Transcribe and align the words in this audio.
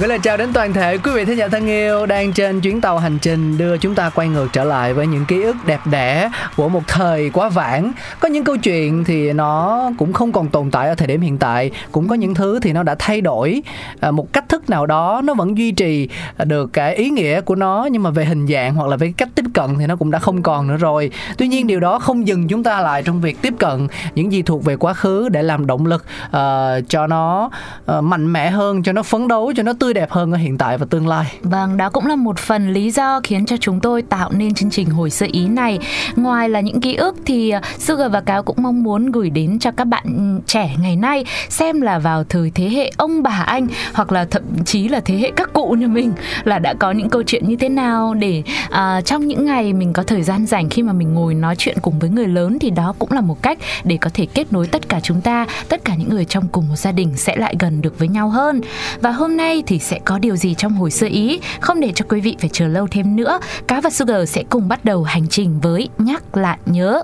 Gửi 0.00 0.08
lời 0.08 0.18
chào 0.18 0.36
đến 0.36 0.52
toàn 0.52 0.72
thể 0.72 0.98
quý 0.98 1.10
vị 1.14 1.24
thính 1.24 1.38
giả 1.38 1.48
thân 1.48 1.66
yêu 1.66 2.06
đang 2.06 2.32
trên 2.32 2.60
chuyến 2.60 2.80
tàu 2.80 2.98
hành 2.98 3.18
trình 3.18 3.58
đưa 3.58 3.78
chúng 3.78 3.94
ta 3.94 4.10
quay 4.10 4.28
ngược 4.28 4.48
trở 4.52 4.64
lại 4.64 4.94
với 4.94 5.06
những 5.06 5.24
ký 5.24 5.42
ức 5.42 5.56
đẹp 5.66 5.80
đẽ 5.90 6.30
của 6.56 6.68
một 6.68 6.82
thời 6.88 7.30
quá 7.30 7.48
vãng. 7.48 7.92
Có 8.20 8.28
những 8.28 8.44
câu 8.44 8.56
chuyện 8.56 9.04
thì 9.04 9.32
nó 9.32 9.90
cũng 9.98 10.12
không 10.12 10.32
còn 10.32 10.48
tồn 10.48 10.70
tại 10.70 10.88
ở 10.88 10.94
thời 10.94 11.08
điểm 11.08 11.20
hiện 11.20 11.38
tại, 11.38 11.70
cũng 11.92 12.08
có 12.08 12.14
những 12.14 12.34
thứ 12.34 12.60
thì 12.62 12.72
nó 12.72 12.82
đã 12.82 12.94
thay 12.98 13.20
đổi 13.20 13.62
à, 14.00 14.10
một 14.10 14.32
cách 14.32 14.44
nào 14.70 14.86
đó 14.86 15.20
nó 15.24 15.34
vẫn 15.34 15.58
duy 15.58 15.72
trì 15.72 16.08
được 16.44 16.72
cái 16.72 16.94
ý 16.94 17.10
nghĩa 17.10 17.40
của 17.40 17.54
nó 17.54 17.88
nhưng 17.92 18.02
mà 18.02 18.10
về 18.10 18.24
hình 18.24 18.46
dạng 18.46 18.74
hoặc 18.74 18.88
là 18.88 18.96
về 18.96 19.12
cách 19.16 19.28
tiếp 19.34 19.44
cận 19.54 19.70
thì 19.78 19.86
nó 19.86 19.96
cũng 19.96 20.10
đã 20.10 20.18
không 20.18 20.42
còn 20.42 20.68
nữa 20.68 20.76
rồi. 20.76 21.10
Tuy 21.38 21.48
nhiên 21.48 21.66
điều 21.66 21.80
đó 21.80 21.98
không 21.98 22.26
dừng 22.26 22.48
chúng 22.48 22.62
ta 22.62 22.80
lại 22.80 23.02
trong 23.02 23.20
việc 23.20 23.42
tiếp 23.42 23.54
cận 23.58 23.88
những 24.14 24.32
gì 24.32 24.42
thuộc 24.42 24.64
về 24.64 24.76
quá 24.76 24.94
khứ 24.94 25.28
để 25.28 25.42
làm 25.42 25.66
động 25.66 25.86
lực 25.86 26.04
uh, 26.26 26.88
cho 26.88 27.06
nó 27.06 27.50
uh, 27.98 28.04
mạnh 28.04 28.32
mẽ 28.32 28.50
hơn, 28.50 28.82
cho 28.82 28.92
nó 28.92 29.02
phấn 29.02 29.28
đấu, 29.28 29.52
cho 29.56 29.62
nó 29.62 29.72
tươi 29.72 29.94
đẹp 29.94 30.10
hơn 30.10 30.32
ở 30.32 30.38
hiện 30.38 30.58
tại 30.58 30.78
và 30.78 30.86
tương 30.90 31.08
lai. 31.08 31.26
Vâng, 31.42 31.76
đó 31.76 31.90
cũng 31.90 32.06
là 32.06 32.16
một 32.16 32.38
phần 32.38 32.72
lý 32.72 32.90
do 32.90 33.20
khiến 33.24 33.46
cho 33.46 33.56
chúng 33.56 33.80
tôi 33.80 34.02
tạo 34.02 34.30
nên 34.32 34.54
chương 34.54 34.70
trình 34.70 34.90
hồi 34.90 35.10
sơ 35.10 35.26
ý 35.32 35.48
này. 35.48 35.78
Ngoài 36.16 36.48
là 36.48 36.60
những 36.60 36.80
ký 36.80 36.94
ức 36.94 37.16
thì 37.26 37.50
ờ, 37.50 37.60
Sugar 37.78 38.12
và 38.12 38.20
Cáo 38.20 38.42
cũng 38.42 38.56
mong 38.60 38.82
muốn 38.82 39.12
gửi 39.12 39.30
đến 39.30 39.58
cho 39.58 39.70
các 39.70 39.84
bạn 39.84 40.04
ừ, 40.04 40.40
trẻ 40.46 40.74
ngày 40.82 40.96
nay 40.96 41.24
xem 41.48 41.80
là 41.80 41.98
vào 41.98 42.24
thời 42.24 42.52
thế 42.54 42.68
hệ 42.68 42.90
ông 42.96 43.22
bà 43.22 43.44
anh 43.46 43.66
hoặc 43.94 44.12
là 44.12 44.24
thậm 44.24 44.42
chí 44.64 44.88
là 44.88 45.00
thế 45.00 45.16
hệ 45.16 45.30
các 45.36 45.52
cụ 45.52 45.70
như 45.78 45.88
mình 45.88 46.12
là 46.44 46.58
đã 46.58 46.74
có 46.74 46.90
những 46.90 47.10
câu 47.10 47.22
chuyện 47.22 47.48
như 47.48 47.56
thế 47.56 47.68
nào 47.68 48.14
để 48.14 48.42
uh, 48.66 49.04
trong 49.04 49.26
những 49.26 49.46
ngày 49.46 49.72
mình 49.72 49.92
có 49.92 50.02
thời 50.02 50.22
gian 50.22 50.46
rảnh 50.46 50.68
khi 50.68 50.82
mà 50.82 50.92
mình 50.92 51.14
ngồi 51.14 51.34
nói 51.34 51.54
chuyện 51.58 51.76
cùng 51.82 51.98
với 51.98 52.10
người 52.10 52.26
lớn 52.26 52.58
thì 52.58 52.70
đó 52.70 52.94
cũng 52.98 53.12
là 53.12 53.20
một 53.20 53.42
cách 53.42 53.58
để 53.84 53.98
có 54.00 54.10
thể 54.14 54.26
kết 54.34 54.52
nối 54.52 54.66
tất 54.66 54.88
cả 54.88 55.00
chúng 55.00 55.20
ta, 55.20 55.46
tất 55.68 55.84
cả 55.84 55.94
những 55.94 56.08
người 56.08 56.24
trong 56.24 56.48
cùng 56.48 56.68
một 56.68 56.76
gia 56.76 56.92
đình 56.92 57.16
sẽ 57.16 57.36
lại 57.36 57.54
gần 57.58 57.82
được 57.82 57.98
với 57.98 58.08
nhau 58.08 58.28
hơn. 58.28 58.60
Và 59.00 59.10
hôm 59.10 59.36
nay 59.36 59.62
thì 59.66 59.78
sẽ 59.78 59.98
có 60.04 60.18
điều 60.18 60.36
gì 60.36 60.54
trong 60.54 60.72
hồi 60.72 60.90
sơ 60.90 61.06
ý 61.06 61.40
không 61.60 61.80
để 61.80 61.92
cho 61.94 62.04
quý 62.08 62.20
vị 62.20 62.36
phải 62.40 62.50
chờ 62.52 62.66
lâu 62.68 62.86
thêm 62.90 63.16
nữa 63.16 63.40
cá 63.66 63.80
và 63.80 63.90
sugar 63.90 64.28
sẽ 64.28 64.42
cùng 64.50 64.68
bắt 64.68 64.84
đầu 64.84 65.02
hành 65.02 65.28
trình 65.28 65.60
với 65.60 65.88
nhắc 65.98 66.36
lại 66.36 66.58
nhớ 66.66 67.02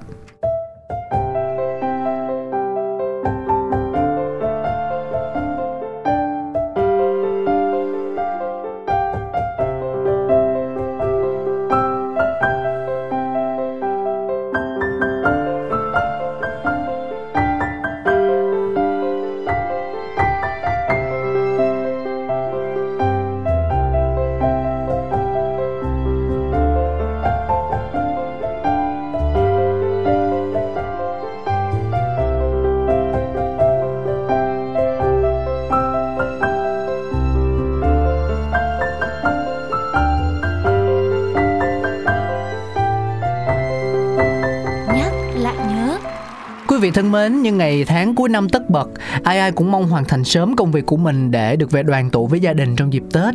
mến, 47.17 47.43
những 47.43 47.59
ngày 47.59 47.85
tháng 47.85 48.15
cuối 48.15 48.29
năm 48.29 48.49
tất 48.49 48.71
bật, 48.71 48.89
ai 49.23 49.39
ai 49.39 49.53
cũng 49.53 49.73
mong 49.73 49.89
hoàn 49.89 50.05
thành 50.05 50.25
sớm 50.25 50.57
công 50.57 50.73
việc 50.73 50.87
của 50.87 50.97
mình 50.97 51.31
để 51.31 51.57
được 51.57 51.71
về 51.71 51.83
đoàn 51.83 52.11
tụ 52.11 52.27
với 52.27 52.41
gia 52.41 52.53
đình 52.53 52.77
trong 52.77 52.93
dịp 52.93 53.03
Tết. 53.13 53.35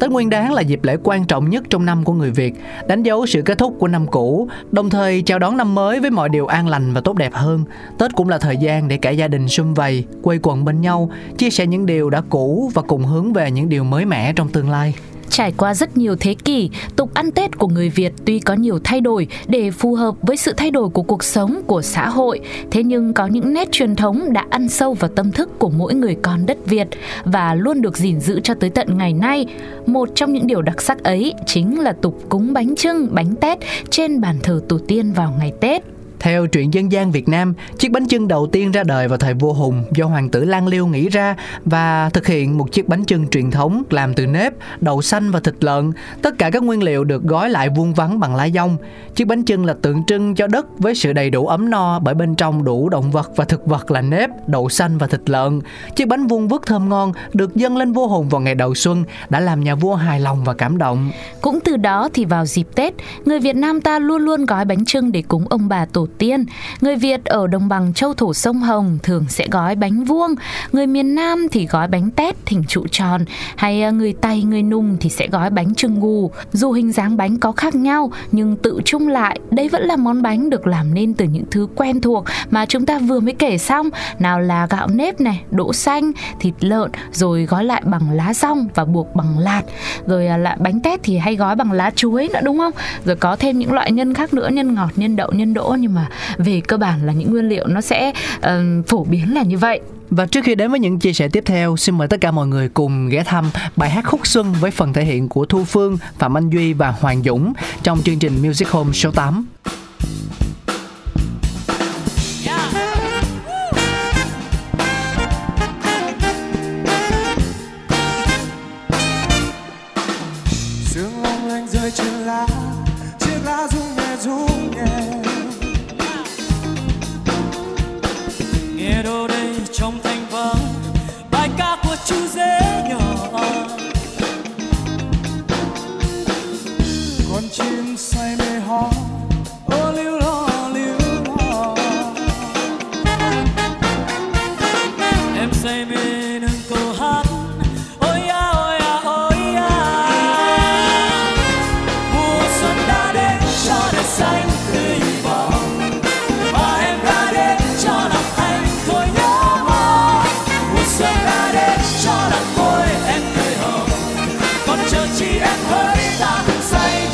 Tết 0.00 0.10
Nguyên 0.10 0.30
đán 0.30 0.52
là 0.52 0.62
dịp 0.62 0.80
lễ 0.82 0.96
quan 1.02 1.24
trọng 1.24 1.50
nhất 1.50 1.64
trong 1.70 1.84
năm 1.84 2.04
của 2.04 2.12
người 2.12 2.30
Việt, 2.30 2.54
đánh 2.88 3.02
dấu 3.02 3.26
sự 3.26 3.42
kết 3.42 3.58
thúc 3.58 3.76
của 3.78 3.88
năm 3.88 4.06
cũ, 4.06 4.48
đồng 4.70 4.90
thời 4.90 5.22
chào 5.22 5.38
đón 5.38 5.56
năm 5.56 5.74
mới 5.74 6.00
với 6.00 6.10
mọi 6.10 6.28
điều 6.28 6.46
an 6.46 6.68
lành 6.68 6.92
và 6.92 7.00
tốt 7.00 7.16
đẹp 7.16 7.32
hơn. 7.34 7.64
Tết 7.98 8.14
cũng 8.14 8.28
là 8.28 8.38
thời 8.38 8.56
gian 8.56 8.88
để 8.88 8.96
cả 8.96 9.10
gia 9.10 9.28
đình 9.28 9.48
sum 9.48 9.74
vầy, 9.74 10.04
quây 10.22 10.38
quần 10.42 10.64
bên 10.64 10.80
nhau, 10.80 11.10
chia 11.38 11.50
sẻ 11.50 11.66
những 11.66 11.86
điều 11.86 12.10
đã 12.10 12.22
cũ 12.30 12.70
và 12.74 12.82
cùng 12.82 13.04
hướng 13.04 13.32
về 13.32 13.50
những 13.50 13.68
điều 13.68 13.84
mới 13.84 14.04
mẻ 14.04 14.32
trong 14.32 14.48
tương 14.48 14.70
lai. 14.70 14.94
Trải 15.30 15.52
qua 15.56 15.74
rất 15.74 15.96
nhiều 15.96 16.16
thế 16.20 16.34
kỷ, 16.44 16.70
tục 16.96 17.14
ăn 17.14 17.30
Tết 17.30 17.58
của 17.58 17.68
người 17.68 17.88
Việt 17.88 18.12
tuy 18.24 18.38
có 18.38 18.54
nhiều 18.54 18.78
thay 18.84 19.00
đổi 19.00 19.26
để 19.46 19.70
phù 19.70 19.94
hợp 19.94 20.14
với 20.22 20.36
sự 20.36 20.52
thay 20.56 20.70
đổi 20.70 20.88
của 20.88 21.02
cuộc 21.02 21.24
sống, 21.24 21.62
của 21.66 21.82
xã 21.82 22.08
hội, 22.08 22.40
thế 22.70 22.82
nhưng 22.82 23.12
có 23.12 23.26
những 23.26 23.52
nét 23.52 23.68
truyền 23.72 23.96
thống 23.96 24.32
đã 24.32 24.44
ăn 24.50 24.68
sâu 24.68 24.94
vào 24.94 25.10
tâm 25.16 25.32
thức 25.32 25.58
của 25.58 25.70
mỗi 25.70 25.94
người 25.94 26.16
con 26.22 26.46
đất 26.46 26.58
Việt 26.66 26.88
và 27.24 27.54
luôn 27.54 27.82
được 27.82 27.96
gìn 27.96 28.20
giữ 28.20 28.40
cho 28.40 28.54
tới 28.54 28.70
tận 28.70 28.98
ngày 28.98 29.12
nay. 29.12 29.46
Một 29.86 30.08
trong 30.14 30.32
những 30.32 30.46
điều 30.46 30.62
đặc 30.62 30.82
sắc 30.82 31.04
ấy 31.04 31.34
chính 31.46 31.80
là 31.80 31.92
tục 31.92 32.22
cúng 32.28 32.52
bánh 32.52 32.76
trưng, 32.76 33.08
bánh 33.14 33.36
tét 33.36 33.58
trên 33.90 34.20
bàn 34.20 34.36
thờ 34.42 34.60
tổ 34.68 34.78
tiên 34.88 35.12
vào 35.12 35.34
ngày 35.38 35.52
Tết. 35.60 35.97
Theo 36.20 36.46
truyện 36.46 36.74
dân 36.74 36.92
gian 36.92 37.12
Việt 37.12 37.28
Nam, 37.28 37.54
chiếc 37.78 37.92
bánh 37.92 38.06
chưng 38.06 38.28
đầu 38.28 38.46
tiên 38.46 38.72
ra 38.72 38.82
đời 38.84 39.08
vào 39.08 39.18
thời 39.18 39.34
vua 39.34 39.52
Hùng 39.52 39.84
do 39.94 40.06
hoàng 40.06 40.28
tử 40.28 40.44
Lan 40.44 40.66
Liêu 40.66 40.86
nghĩ 40.86 41.08
ra 41.08 41.36
và 41.64 42.10
thực 42.10 42.26
hiện 42.26 42.58
một 42.58 42.72
chiếc 42.72 42.88
bánh 42.88 43.04
chưng 43.04 43.28
truyền 43.28 43.50
thống 43.50 43.82
làm 43.90 44.14
từ 44.14 44.26
nếp, 44.26 44.52
đậu 44.80 45.02
xanh 45.02 45.30
và 45.30 45.40
thịt 45.40 45.54
lợn. 45.60 45.92
Tất 46.22 46.38
cả 46.38 46.50
các 46.50 46.62
nguyên 46.62 46.82
liệu 46.82 47.04
được 47.04 47.22
gói 47.22 47.50
lại 47.50 47.68
vuông 47.68 47.94
vắn 47.94 48.20
bằng 48.20 48.34
lá 48.34 48.48
dong. 48.54 48.76
Chiếc 49.14 49.24
bánh 49.24 49.42
chưng 49.42 49.64
là 49.64 49.74
tượng 49.82 50.04
trưng 50.04 50.34
cho 50.34 50.46
đất 50.46 50.66
với 50.78 50.94
sự 50.94 51.12
đầy 51.12 51.30
đủ 51.30 51.46
ấm 51.46 51.70
no 51.70 51.98
bởi 51.98 52.14
bên 52.14 52.34
trong 52.34 52.64
đủ 52.64 52.88
động 52.88 53.10
vật 53.10 53.30
và 53.36 53.44
thực 53.44 53.66
vật 53.66 53.90
là 53.90 54.00
nếp, 54.00 54.30
đậu 54.48 54.68
xanh 54.68 54.98
và 54.98 55.06
thịt 55.06 55.30
lợn. 55.30 55.60
Chiếc 55.96 56.08
bánh 56.08 56.26
vuông 56.26 56.48
vức 56.48 56.66
thơm 56.66 56.88
ngon 56.88 57.12
được 57.32 57.56
dâng 57.56 57.76
lên 57.76 57.92
vua 57.92 58.08
Hùng 58.08 58.28
vào 58.28 58.40
ngày 58.40 58.54
đầu 58.54 58.74
xuân 58.74 59.04
đã 59.28 59.40
làm 59.40 59.64
nhà 59.64 59.74
vua 59.74 59.94
hài 59.94 60.20
lòng 60.20 60.44
và 60.44 60.54
cảm 60.54 60.78
động. 60.78 61.10
Cũng 61.40 61.58
từ 61.64 61.76
đó 61.76 62.08
thì 62.14 62.24
vào 62.24 62.46
dịp 62.46 62.66
Tết, 62.74 62.94
người 63.24 63.40
Việt 63.40 63.56
Nam 63.56 63.80
ta 63.80 63.98
luôn 63.98 64.22
luôn 64.22 64.46
gói 64.46 64.64
bánh 64.64 64.84
trưng 64.84 65.12
để 65.12 65.22
cúng 65.22 65.44
ông 65.50 65.68
bà 65.68 65.86
tổ 65.86 66.07
tiên. 66.18 66.44
Người 66.80 66.96
Việt 66.96 67.24
ở 67.24 67.46
đồng 67.46 67.68
bằng 67.68 67.92
châu 67.92 68.14
thổ 68.14 68.34
sông 68.34 68.58
Hồng 68.58 68.98
thường 69.02 69.24
sẽ 69.28 69.46
gói 69.50 69.74
bánh 69.74 70.04
vuông, 70.04 70.34
người 70.72 70.86
miền 70.86 71.14
Nam 71.14 71.46
thì 71.50 71.66
gói 71.66 71.88
bánh 71.88 72.10
tét 72.10 72.36
hình 72.46 72.64
trụ 72.68 72.86
tròn, 72.90 73.24
hay 73.56 73.82
à, 73.82 73.90
người 73.90 74.12
Tây, 74.12 74.42
người 74.42 74.62
Nung 74.62 74.96
thì 75.00 75.10
sẽ 75.10 75.26
gói 75.28 75.50
bánh 75.50 75.74
trưng 75.74 76.00
gù. 76.00 76.30
Dù 76.52 76.72
hình 76.72 76.92
dáng 76.92 77.16
bánh 77.16 77.38
có 77.38 77.52
khác 77.52 77.74
nhau 77.74 78.12
nhưng 78.32 78.56
tự 78.56 78.80
chung 78.84 79.08
lại, 79.08 79.40
đây 79.50 79.68
vẫn 79.68 79.82
là 79.82 79.96
món 79.96 80.22
bánh 80.22 80.50
được 80.50 80.66
làm 80.66 80.94
nên 80.94 81.14
từ 81.14 81.24
những 81.24 81.44
thứ 81.50 81.68
quen 81.74 82.00
thuộc 82.00 82.24
mà 82.50 82.66
chúng 82.66 82.86
ta 82.86 82.98
vừa 82.98 83.20
mới 83.20 83.34
kể 83.34 83.58
xong, 83.58 83.88
nào 84.18 84.40
là 84.40 84.66
gạo 84.70 84.88
nếp 84.88 85.20
này, 85.20 85.42
đỗ 85.50 85.72
xanh, 85.72 86.12
thịt 86.40 86.54
lợn, 86.60 86.90
rồi 87.12 87.44
gói 87.44 87.64
lại 87.64 87.82
bằng 87.84 88.10
lá 88.10 88.34
rong 88.34 88.68
và 88.74 88.84
buộc 88.84 89.14
bằng 89.14 89.38
lạt. 89.38 89.62
Rồi 90.06 90.26
à, 90.26 90.36
lại 90.36 90.56
bánh 90.60 90.80
tét 90.80 91.00
thì 91.02 91.18
hay 91.18 91.36
gói 91.36 91.56
bằng 91.56 91.72
lá 91.72 91.90
chuối 91.90 92.28
nữa 92.32 92.40
đúng 92.42 92.58
không? 92.58 92.72
Rồi 93.04 93.16
có 93.16 93.36
thêm 93.36 93.58
những 93.58 93.72
loại 93.72 93.92
nhân 93.92 94.14
khác 94.14 94.34
nữa, 94.34 94.48
nhân 94.52 94.74
ngọt, 94.74 94.90
nhân 94.96 95.16
đậu, 95.16 95.30
nhân 95.32 95.54
đỗ 95.54 95.76
nhưng 95.78 95.94
mà 95.94 95.97
về 96.38 96.60
cơ 96.60 96.76
bản 96.76 97.06
là 97.06 97.12
những 97.12 97.30
nguyên 97.30 97.48
liệu 97.48 97.66
nó 97.66 97.80
sẽ 97.80 98.12
uh, 98.36 98.86
phổ 98.88 99.04
biến 99.04 99.34
là 99.34 99.42
như 99.42 99.58
vậy. 99.58 99.80
Và 100.10 100.26
trước 100.26 100.44
khi 100.44 100.54
đến 100.54 100.70
với 100.70 100.80
những 100.80 100.98
chia 100.98 101.12
sẻ 101.12 101.28
tiếp 101.28 101.42
theo, 101.46 101.76
xin 101.76 101.98
mời 101.98 102.08
tất 102.08 102.20
cả 102.20 102.30
mọi 102.30 102.46
người 102.46 102.68
cùng 102.68 103.08
ghé 103.08 103.24
thăm 103.24 103.50
bài 103.76 103.90
hát 103.90 104.04
Khúc 104.06 104.26
Xuân 104.26 104.52
với 104.52 104.70
phần 104.70 104.92
thể 104.92 105.04
hiện 105.04 105.28
của 105.28 105.44
Thu 105.44 105.64
Phương, 105.64 105.98
Phạm 106.18 106.36
Anh 106.36 106.50
Duy 106.50 106.72
và 106.72 106.90
Hoàng 107.00 107.22
Dũng 107.22 107.52
trong 107.82 108.02
chương 108.02 108.18
trình 108.18 108.42
Music 108.42 108.68
Home 108.68 108.92
số 108.92 109.10
8. 109.10 109.46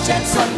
Trên 0.06 0.53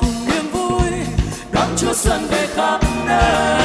cùng 0.00 0.26
niềm 0.26 0.50
vui 0.52 0.90
đón 1.52 1.68
chúa 1.76 1.94
xuân 1.94 2.26
về 2.30 2.46
khắp 2.56 2.80
nơi. 3.06 3.55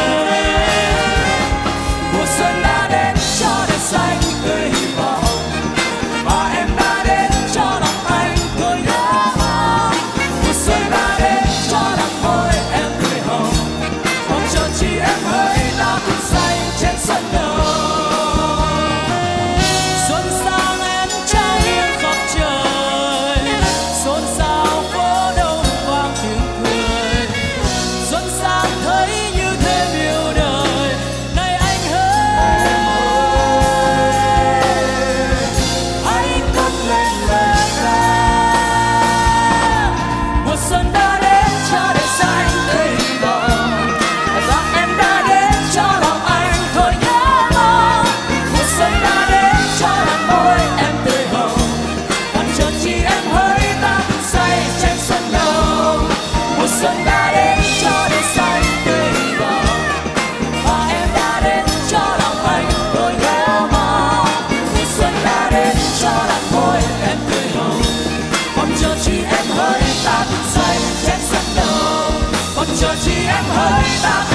stop. 74.02 74.31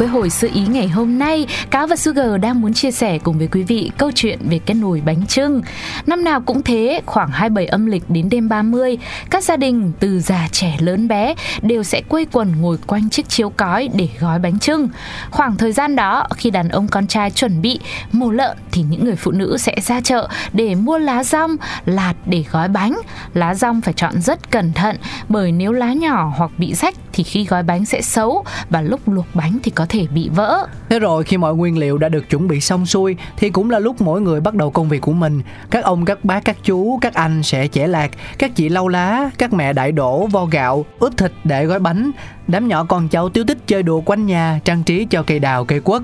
Với 0.00 0.08
hồi 0.08 0.30
sự 0.30 0.50
ý 0.54 0.66
ngày 0.66 0.88
hôm 0.88 1.18
nay, 1.18 1.46
cá 1.70 1.86
và 1.86 1.96
Sugar 1.96 2.40
đang 2.40 2.60
muốn 2.60 2.74
chia 2.74 2.90
sẻ 2.90 3.18
cùng 3.18 3.38
với 3.38 3.48
quý 3.52 3.62
vị 3.62 3.90
câu 3.98 4.10
chuyện 4.14 4.38
về 4.50 4.60
cái 4.66 4.74
nồi 4.74 5.02
bánh 5.04 5.26
trưng. 5.26 5.62
Năm 6.06 6.24
nào 6.24 6.40
cũng 6.40 6.62
thế, 6.62 7.02
khoảng 7.06 7.30
27 7.30 7.66
âm 7.66 7.86
lịch 7.86 8.02
đến 8.08 8.28
đêm 8.28 8.48
30, 8.48 8.98
các 9.30 9.44
gia 9.44 9.56
đình 9.56 9.92
từ 10.00 10.20
già 10.20 10.48
trẻ 10.52 10.76
lớn 10.78 11.08
bé 11.08 11.34
đều 11.62 11.82
sẽ 11.82 12.02
quây 12.08 12.26
quần 12.32 12.60
ngồi 12.60 12.78
quanh 12.86 13.10
chiếc 13.10 13.28
chiếu 13.28 13.50
cói 13.50 13.88
để 13.94 14.08
gói 14.20 14.38
bánh 14.38 14.58
trưng. 14.58 14.88
Khoảng 15.30 15.56
thời 15.56 15.72
gian 15.72 15.96
đó, 15.96 16.26
khi 16.36 16.50
đàn 16.50 16.68
ông 16.68 16.88
con 16.88 17.06
trai 17.06 17.30
chuẩn 17.30 17.62
bị 17.62 17.80
mổ 18.12 18.30
lợn 18.30 18.56
thì 18.72 18.82
những 18.82 19.04
người 19.04 19.16
phụ 19.16 19.30
nữ 19.30 19.56
sẽ 19.58 19.76
ra 19.82 20.00
chợ 20.00 20.28
để 20.52 20.74
mua 20.74 20.98
lá 20.98 21.24
rong, 21.24 21.56
lạt 21.86 22.14
để 22.26 22.44
gói 22.50 22.68
bánh. 22.68 23.00
Lá 23.34 23.54
rong 23.54 23.80
phải 23.80 23.94
chọn 23.94 24.20
rất 24.22 24.50
cẩn 24.50 24.72
thận 24.72 24.96
bởi 25.28 25.52
nếu 25.52 25.72
lá 25.72 25.92
nhỏ 25.92 26.32
hoặc 26.36 26.50
bị 26.58 26.74
rách 26.74 26.94
thì 27.12 27.24
khi 27.24 27.44
gói 27.44 27.62
bánh 27.62 27.84
sẽ 27.84 28.02
xấu 28.02 28.44
và 28.70 28.80
lúc 28.80 29.08
luộc 29.08 29.26
bánh 29.34 29.58
thì 29.62 29.70
có 29.70 29.86
thể 29.88 30.06
bị 30.14 30.28
vỡ. 30.28 30.66
Thế 30.88 30.98
rồi 30.98 31.24
khi 31.24 31.36
mọi 31.36 31.54
nguyên 31.54 31.78
liệu 31.78 31.98
đã 31.98 32.08
được 32.08 32.30
chuẩn 32.30 32.48
bị 32.48 32.60
xong 32.60 32.86
xuôi 32.86 33.16
thì 33.36 33.50
cũng 33.50 33.70
là 33.70 33.78
lúc 33.78 34.00
mỗi 34.00 34.20
người 34.20 34.40
bắt 34.40 34.54
đầu 34.54 34.70
công 34.70 34.88
việc 34.88 35.00
của 35.00 35.12
mình. 35.12 35.42
Các 35.70 35.84
ông, 35.84 36.04
các 36.04 36.24
bác, 36.24 36.44
các 36.44 36.56
chú, 36.64 36.98
các 37.00 37.14
anh 37.14 37.42
sẽ 37.42 37.68
chẻ 37.68 37.86
lạc, 37.86 38.10
các 38.38 38.56
chị 38.56 38.68
lau 38.68 38.88
lá, 38.88 39.30
các 39.38 39.52
mẹ 39.52 39.72
đại 39.72 39.92
đổ 39.92 40.26
vo 40.26 40.44
gạo, 40.44 40.84
ướp 40.98 41.16
thịt 41.16 41.32
để 41.44 41.64
gói 41.64 41.78
bánh. 41.78 42.10
Đám 42.50 42.68
nhỏ 42.68 42.84
con 42.84 43.08
cháu 43.08 43.28
tiếu 43.28 43.44
tích 43.44 43.58
chơi 43.66 43.82
đùa 43.82 44.00
quanh 44.00 44.26
nhà, 44.26 44.60
trang 44.64 44.82
trí 44.82 45.06
cho 45.10 45.22
cây 45.22 45.38
đào, 45.38 45.64
cây 45.64 45.80
quất. 45.80 46.02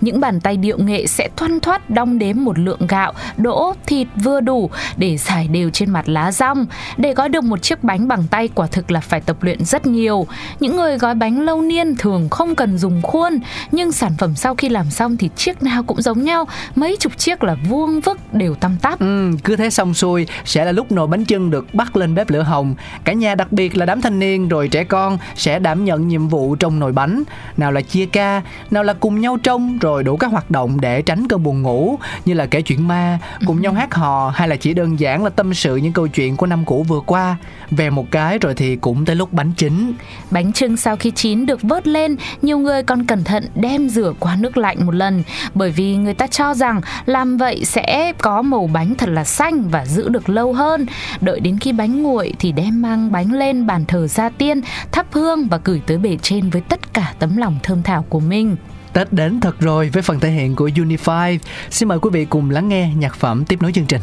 Những 0.00 0.20
bàn 0.20 0.40
tay 0.40 0.56
điệu 0.56 0.78
nghệ 0.78 1.06
sẽ 1.06 1.28
thoăn 1.36 1.60
thoắt 1.60 1.90
đong 1.90 2.18
đếm 2.18 2.36
một 2.38 2.58
lượng 2.58 2.86
gạo, 2.88 3.12
đỗ, 3.36 3.74
thịt 3.86 4.08
vừa 4.24 4.40
đủ 4.40 4.70
để 4.96 5.16
giải 5.16 5.48
đều 5.48 5.70
trên 5.70 5.90
mặt 5.90 6.08
lá 6.08 6.32
rong. 6.32 6.66
Để 6.96 7.14
gói 7.14 7.28
được 7.28 7.44
một 7.44 7.62
chiếc 7.62 7.84
bánh 7.84 8.08
bằng 8.08 8.24
tay 8.30 8.48
quả 8.54 8.66
thực 8.66 8.90
là 8.90 9.00
phải 9.00 9.20
tập 9.20 9.42
luyện 9.42 9.64
rất 9.64 9.86
nhiều. 9.86 10.26
Những 10.60 10.76
người 10.76 10.98
gói 10.98 11.14
bánh 11.14 11.40
lâu 11.40 11.62
niên 11.62 11.96
thường 11.96 12.28
không 12.28 12.54
cần 12.54 12.78
dùng 12.78 13.02
khuôn, 13.02 13.38
nhưng 13.72 13.92
sản 13.92 14.12
phẩm 14.18 14.34
sau 14.34 14.54
khi 14.54 14.68
làm 14.68 14.90
xong 14.90 15.16
thì 15.16 15.30
chiếc 15.36 15.62
nào 15.62 15.82
cũng 15.82 16.02
giống 16.02 16.24
nhau, 16.24 16.44
mấy 16.74 16.96
chục 16.96 17.18
chiếc 17.18 17.44
là 17.44 17.56
vuông 17.68 18.00
vức 18.00 18.34
đều 18.34 18.54
tăm 18.54 18.76
tắp. 18.82 19.00
Ừ, 19.00 19.30
cứ 19.44 19.56
thế 19.56 19.70
xong 19.70 19.94
xuôi 19.94 20.26
sẽ 20.44 20.64
là 20.64 20.72
lúc 20.72 20.92
nồi 20.92 21.06
bánh 21.06 21.24
chưng 21.24 21.50
được 21.50 21.74
bắt 21.74 21.96
lên 21.96 22.14
bếp 22.14 22.30
lửa 22.30 22.42
hồng. 22.42 22.74
Cả 23.04 23.12
nhà 23.12 23.34
đặc 23.34 23.52
biệt 23.52 23.76
là 23.76 23.86
đám 23.86 24.00
thanh 24.00 24.18
niên 24.18 24.48
rồi 24.48 24.68
trẻ 24.68 24.84
con 24.84 25.18
sẽ 25.34 25.58
đảm 25.58 25.84
nhận 25.88 26.08
nhiệm 26.08 26.28
vụ 26.28 26.54
trong 26.54 26.78
nồi 26.78 26.92
bánh. 26.92 27.22
Nào 27.56 27.72
là 27.72 27.80
chia 27.80 28.06
ca, 28.06 28.42
nào 28.70 28.82
là 28.82 28.92
cùng 28.92 29.20
nhau 29.20 29.36
trông 29.42 29.78
rồi 29.78 30.04
đủ 30.04 30.16
các 30.16 30.30
hoạt 30.30 30.50
động 30.50 30.80
để 30.80 31.02
tránh 31.02 31.28
cơn 31.28 31.42
buồn 31.42 31.62
ngủ 31.62 31.98
như 32.24 32.34
là 32.34 32.46
kể 32.46 32.62
chuyện 32.62 32.88
ma, 32.88 33.18
cùng 33.46 33.62
nhau 33.62 33.72
hát 33.72 33.94
hò 33.94 34.32
hay 34.34 34.48
là 34.48 34.56
chỉ 34.56 34.74
đơn 34.74 35.00
giản 35.00 35.24
là 35.24 35.30
tâm 35.30 35.54
sự 35.54 35.76
những 35.76 35.92
câu 35.92 36.08
chuyện 36.08 36.36
của 36.36 36.46
năm 36.46 36.64
cũ 36.64 36.84
vừa 36.88 37.00
qua. 37.00 37.36
Về 37.70 37.90
một 37.90 38.10
cái 38.10 38.38
rồi 38.38 38.54
thì 38.54 38.76
cũng 38.76 39.04
tới 39.04 39.16
lúc 39.16 39.32
bánh 39.32 39.52
chín. 39.56 39.92
Bánh 40.30 40.52
trưng 40.52 40.76
sau 40.76 40.96
khi 40.96 41.10
chín 41.10 41.46
được 41.46 41.62
vớt 41.62 41.86
lên, 41.86 42.16
nhiều 42.42 42.58
người 42.58 42.82
còn 42.82 43.04
cẩn 43.04 43.24
thận 43.24 43.44
đem 43.54 43.88
rửa 43.88 44.12
qua 44.20 44.36
nước 44.36 44.56
lạnh 44.56 44.86
một 44.86 44.94
lần 44.94 45.22
bởi 45.54 45.70
vì 45.70 45.96
người 45.96 46.14
ta 46.14 46.26
cho 46.26 46.54
rằng 46.54 46.80
làm 47.06 47.36
vậy 47.36 47.64
sẽ 47.64 48.12
có 48.18 48.42
màu 48.42 48.70
bánh 48.72 48.94
thật 48.94 49.08
là 49.08 49.24
xanh 49.24 49.68
và 49.68 49.86
giữ 49.86 50.08
được 50.08 50.28
lâu 50.28 50.52
hơn. 50.52 50.86
Đợi 51.20 51.40
đến 51.40 51.58
khi 51.58 51.72
bánh 51.72 52.02
nguội 52.02 52.34
thì 52.38 52.52
đem 52.52 52.82
mang 52.82 53.12
bánh 53.12 53.32
lên 53.32 53.66
bàn 53.66 53.84
thờ 53.88 54.06
gia 54.06 54.28
tiên, 54.28 54.60
thắp 54.92 55.06
hương 55.10 55.48
và 55.48 55.60
gửi 55.64 55.77
tới 55.86 55.98
bề 55.98 56.16
trên 56.22 56.50
với 56.50 56.62
tất 56.68 56.94
cả 56.94 57.14
tấm 57.18 57.36
lòng 57.36 57.58
thơm 57.62 57.82
thảo 57.82 58.04
của 58.08 58.20
mình. 58.20 58.56
Tết 58.92 59.12
đến 59.12 59.40
thật 59.40 59.60
rồi 59.60 59.90
với 59.92 60.02
phần 60.02 60.20
thể 60.20 60.30
hiện 60.30 60.56
của 60.56 60.68
Unify. 60.68 61.38
Xin 61.70 61.88
mời 61.88 61.98
quý 61.98 62.10
vị 62.12 62.24
cùng 62.24 62.50
lắng 62.50 62.68
nghe 62.68 62.90
nhạc 62.96 63.16
phẩm 63.16 63.44
tiếp 63.44 63.62
nối 63.62 63.72
chương 63.72 63.86
trình. 63.86 64.00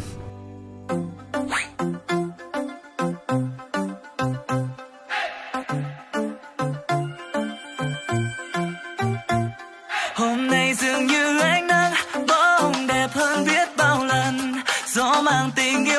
Hôm 10.14 10.46
nay 10.46 10.74
dường 10.74 11.06
như 11.06 11.40
ánh 11.40 11.66
nắng 11.66 11.92
bỗng 12.28 12.86
đẹp 12.86 13.08
hơn 13.12 13.44
biết 13.44 13.68
bao 13.78 14.04
lần 14.04 14.54
Gió 14.86 15.22
mang 15.22 15.50
tình 15.56 15.84
yêu 15.84 15.95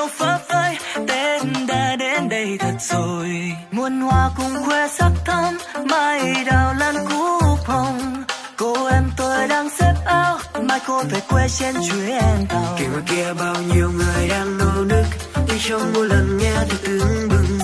muôn 4.27 4.53
cùng 4.53 4.63
khoe 4.65 4.88
sắc 4.88 5.12
thắm 5.25 5.57
mai 5.86 6.34
đào 6.46 6.74
lan 6.74 6.96
cúc 7.10 7.60
hồng 7.65 8.24
cô 8.57 8.86
em 8.86 9.03
tôi 9.17 9.48
đang 9.48 9.69
xếp 9.69 9.93
áo, 10.05 10.38
mai 10.63 10.79
cô 10.88 11.03
về 11.03 11.19
quê 11.29 11.48
trên 11.50 11.75
chuyến 11.89 12.46
tàu. 12.50 12.75
Kia 12.79 12.86
ngoài 12.88 13.03
kia 13.05 13.34
bao 13.34 13.55
nhiêu 13.74 13.91
người 13.91 14.27
đang 14.29 14.57
nô 14.57 14.84
nức 14.86 15.05
nhưng 15.48 15.60
trong 15.60 15.93
mỗi 15.93 16.07
lần 16.07 16.38
nghe 16.38 16.53
thì 16.69 16.77
tưng 16.84 17.29
bừng. 17.29 17.60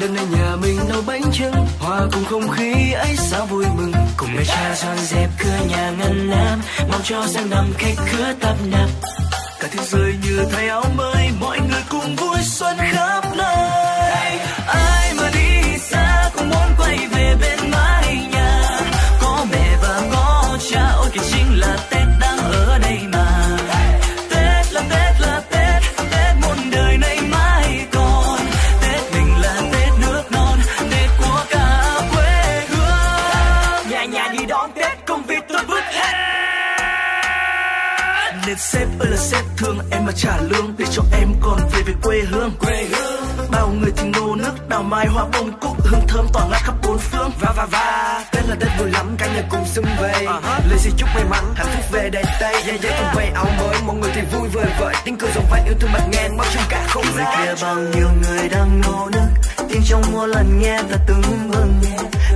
Đêm 0.00 0.14
nay 0.14 0.24
nhà 0.30 0.56
mình 0.62 0.78
nấu 0.88 1.02
bánh 1.06 1.22
trưng 1.32 1.66
hòa 1.80 2.00
cùng 2.12 2.24
không 2.24 2.48
khí 2.48 2.92
ấy 2.92 3.16
sao 3.16 3.46
vui 3.46 3.64
mừng. 3.76 3.92
Cùng 4.16 4.28
mẹ 4.36 4.42
cha 4.46 4.74
dọn 4.74 4.98
dẹp 4.98 5.30
cửa 5.38 5.58
nhà 5.68 5.90
ngăn 5.98 6.30
nam 6.30 6.60
mong 6.90 7.00
cho 7.04 7.26
sang 7.26 7.50
năm 7.50 7.72
khách 7.78 7.96
khứa 8.06 8.32
tấp 8.40 8.54
nập. 8.64 8.88
Cả 9.60 9.68
thế 9.70 9.84
giới 9.84 10.14
như 10.22 10.44
thay 10.52 10.68
áo 10.68 10.84
mới, 10.96 11.30
mọi 11.40 11.58
người 11.60 11.82
cùng 11.90 12.16
vui 12.16 12.38
xuân 12.42 12.76
khắp 12.78 13.24
nơi. 13.36 13.49
Xung 50.00 50.08
vầy 50.12 50.24
lời 50.68 50.78
xin 50.78 50.92
chúc 50.96 51.08
may 51.14 51.24
mắn 51.24 51.44
hạnh 51.56 51.66
phúc 51.76 51.84
về 51.90 52.10
đầy 52.10 52.24
tay. 52.40 52.52
Yeah 52.52 52.82
yeah 52.82 53.00
cùng 53.00 53.08
vây 53.14 53.26
áo 53.34 53.46
mới 53.58 53.76
mọi 53.86 53.96
người 53.96 54.10
thì 54.14 54.20
vui 54.32 54.48
vời 54.48 54.66
vợi. 54.80 54.94
Tiếng 55.04 55.16
cười 55.16 55.30
dòng 55.34 55.46
vai 55.50 55.62
yêu 55.64 55.74
thương 55.80 55.90
bật 55.92 56.02
ngàn 56.12 56.36
bao 56.36 56.46
trong 56.54 56.64
cả 56.68 56.86
không 56.88 57.04
gian. 57.16 57.26
kia 57.36 57.54
bao 57.62 57.76
nhiêu 57.76 58.08
người 58.22 58.48
đang 58.48 58.80
nô 58.80 59.08
nức 59.12 59.28
tiếng 59.68 59.82
trong 59.84 60.02
mỗi 60.12 60.28
lần 60.28 60.60
nghe 60.60 60.78
ta 60.90 60.96
từng 61.06 61.22
mừng 61.48 61.80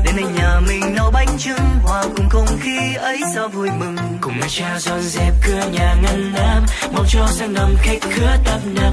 đến 0.05 0.17
nay 0.17 0.25
nhà 0.35 0.61
mình 0.69 0.95
nấu 0.97 1.11
bánh 1.11 1.39
trưng 1.39 1.79
hòa 1.83 2.03
cùng 2.17 2.29
không 2.29 2.47
khí 2.61 2.95
ấy 2.95 3.21
sao 3.35 3.49
vui 3.49 3.69
mừng. 3.79 3.97
Cùng 4.21 4.41
cha 4.49 4.79
dọn 4.79 5.03
dẹp 5.03 5.35
cửa 5.47 5.63
nhà 5.73 5.97
ngăn 6.03 6.33
nam 6.33 6.65
mong 6.93 7.07
cho 7.09 7.27
sang 7.31 7.53
năm 7.53 7.75
khách 7.83 8.01
khứa 8.01 8.37
tấp 8.45 8.59
nập 8.65 8.93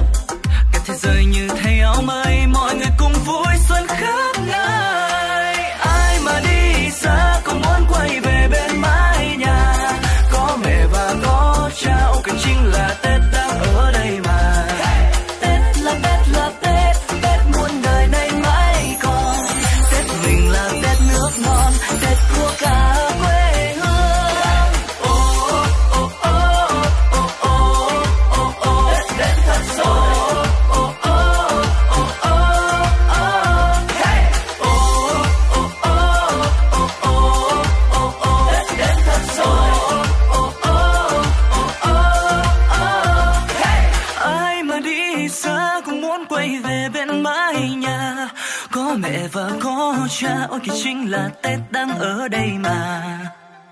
chính 50.83 51.11
là 51.11 51.29
tết 51.41 51.59
đang 51.69 51.99
ở 51.99 52.27
đây 52.27 52.49
mà. 52.59 53.01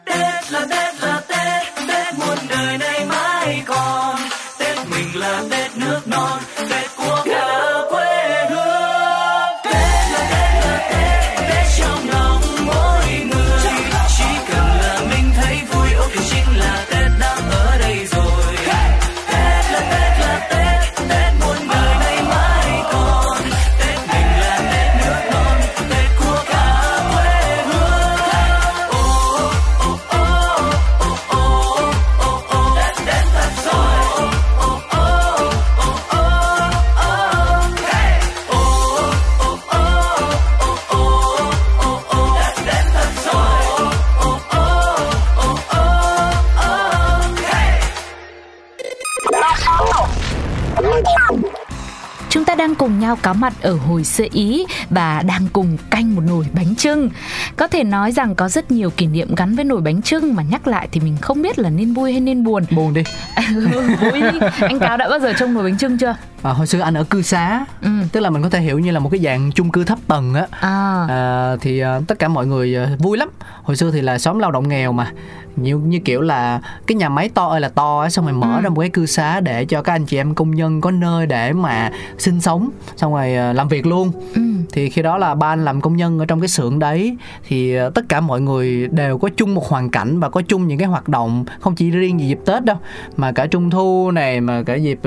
Tết 0.06 0.51
là 0.51 0.66
tết 0.70 1.04
là 1.04 1.22
tết 1.28 1.88
tết 1.88 2.13
muôn 2.20 2.38
đời 2.50 2.78
này 2.78 3.06
mãi 3.06 3.63
còn. 3.66 4.16
Tết 4.60 4.78
mình 4.92 5.16
là 5.16 5.44
tết 5.51 5.78
nước 5.78 6.01
non, 6.06 6.39
tết 6.70 6.79
Chúng 52.30 52.46
ta 52.46 52.56
đang 52.56 52.76
cùng 52.76 53.00
nhau 53.00 53.18
có 53.22 53.34
mặt 53.34 53.54
ở 53.62 53.74
hồi 53.74 54.04
xưa 54.04 54.26
Ý 54.32 54.66
và 54.90 55.24
đang 55.28 55.48
cùng 55.54 55.78
canh 55.90 56.16
một 56.16 56.22
nồi 56.28 56.46
bánh 56.54 56.76
trưng. 56.76 57.10
Có 57.56 57.68
thể 57.68 57.84
nói 57.84 58.12
rằng 58.12 58.36
có 58.36 58.50
rất 58.50 58.72
nhiều 58.72 58.90
kỷ 58.90 59.08
niệm 59.08 59.36
gắn 59.36 59.56
với 59.56 59.66
nồi 59.66 59.82
bánh 59.82 60.02
trưng 60.02 60.36
mà 60.36 60.44
nhắc 60.44 60.68
lại 60.68 60.88
thì 60.92 61.00
mình 61.00 61.18
không 61.22 61.42
biết 61.42 61.60
là 61.60 61.70
nên 61.70 61.94
vui 61.94 62.12
hay 62.12 62.22
nên 62.22 62.44
buồn. 62.44 62.64
buồn 62.72 62.94
đi 62.94 63.04
vui 64.02 64.22
đi. 64.22 64.40
Anh 64.62 64.80
Cáo 64.80 64.98
đã 64.98 65.10
bao 65.10 65.20
giờ 65.20 65.34
trông 65.40 65.54
nồi 65.54 65.64
bánh 65.64 65.78
trưng 65.78 65.98
chưa? 65.98 66.16
À, 66.43 66.51
hồi 66.51 66.67
xưa 66.67 66.79
anh 66.79 66.93
ở 66.93 67.03
cư 67.03 67.22
xá 67.22 67.65
Ừ. 67.81 67.89
tức 68.12 68.19
là 68.19 68.29
mình 68.29 68.43
có 68.43 68.50
thể 68.50 68.60
hiểu 68.62 68.79
như 68.79 68.91
là 68.91 69.00
một 69.00 69.10
cái 69.10 69.19
dạng 69.19 69.51
chung 69.51 69.69
cư 69.72 69.84
thấp 69.84 70.00
tầng 70.08 70.34
á 70.34 70.48
À. 70.60 71.05
à, 71.10 71.55
thì 71.62 71.79
à, 71.79 72.00
tất 72.08 72.19
cả 72.19 72.27
mọi 72.27 72.48
người 72.48 72.75
à, 72.75 72.89
vui 73.00 73.17
lắm 73.17 73.29
hồi 73.63 73.75
xưa 73.75 73.91
thì 73.91 74.01
là 74.01 74.17
xóm 74.19 74.39
lao 74.39 74.51
động 74.51 74.67
nghèo 74.67 74.91
mà 74.91 75.12
như 75.55 75.77
như 75.77 76.00
kiểu 76.00 76.22
là 76.22 76.62
cái 76.88 76.96
nhà 76.96 77.10
máy 77.10 77.29
to 77.29 77.46
ơi 77.48 77.62
là 77.62 77.69
to 77.69 78.00
á 78.01 78.10
xong 78.10 78.25
rồi 78.25 78.34
mở 78.34 78.55
Ừ. 78.58 78.62
ra 78.62 78.69
một 78.69 78.79
cái 78.79 78.89
cư 78.89 79.05
xá 79.05 79.39
để 79.39 79.65
cho 79.65 79.81
các 79.81 79.93
anh 79.93 80.05
chị 80.05 80.17
em 80.17 80.36
công 80.36 80.51
nhân 80.55 80.81
có 80.81 80.91
nơi 80.91 81.25
để 81.25 81.53
mà 81.53 81.91
sinh 82.17 82.41
sống 82.41 82.69
xong 82.98 83.13
rồi 83.13 83.36
à, 83.36 83.53
làm 83.53 83.67
việc 83.67 83.86
luôn 83.86 84.12
Ừ. 84.36 84.41
thì 84.72 84.89
khi 84.89 85.01
đó 85.01 85.17
là 85.17 85.36
ba 85.36 85.48
anh 85.48 85.65
làm 85.65 85.81
công 85.81 85.96
nhân 85.98 86.19
ở 86.19 86.25
trong 86.25 86.39
cái 86.41 86.48
xưởng 86.48 86.79
đấy 86.79 87.17
thì 87.48 87.75
ờ, 87.75 87.89
tất 87.89 88.10
cả 88.10 88.22
mọi 88.22 88.41
người 88.41 88.88
đều 88.91 89.17
có 89.17 89.29
chung 89.38 89.55
một 89.55 89.67
hoàn 89.67 89.89
cảnh 89.89 90.19
và 90.19 90.29
có 90.29 90.41
chung 90.48 90.67
những 90.67 90.77
cái 90.79 90.88
hoạt 90.88 91.08
động 91.10 91.46
không 91.60 91.75
chỉ 91.75 91.89
riêng 91.91 92.19
gì 92.19 92.27
dịp 92.27 92.39
tết 92.46 92.65
đâu 92.65 92.77
mà 93.17 93.31
cả 93.31 93.46
trung 93.46 93.69
thu 93.69 94.12
này 94.12 94.41
mà 94.41 94.63
cả 94.63 94.75
dịp 94.75 95.00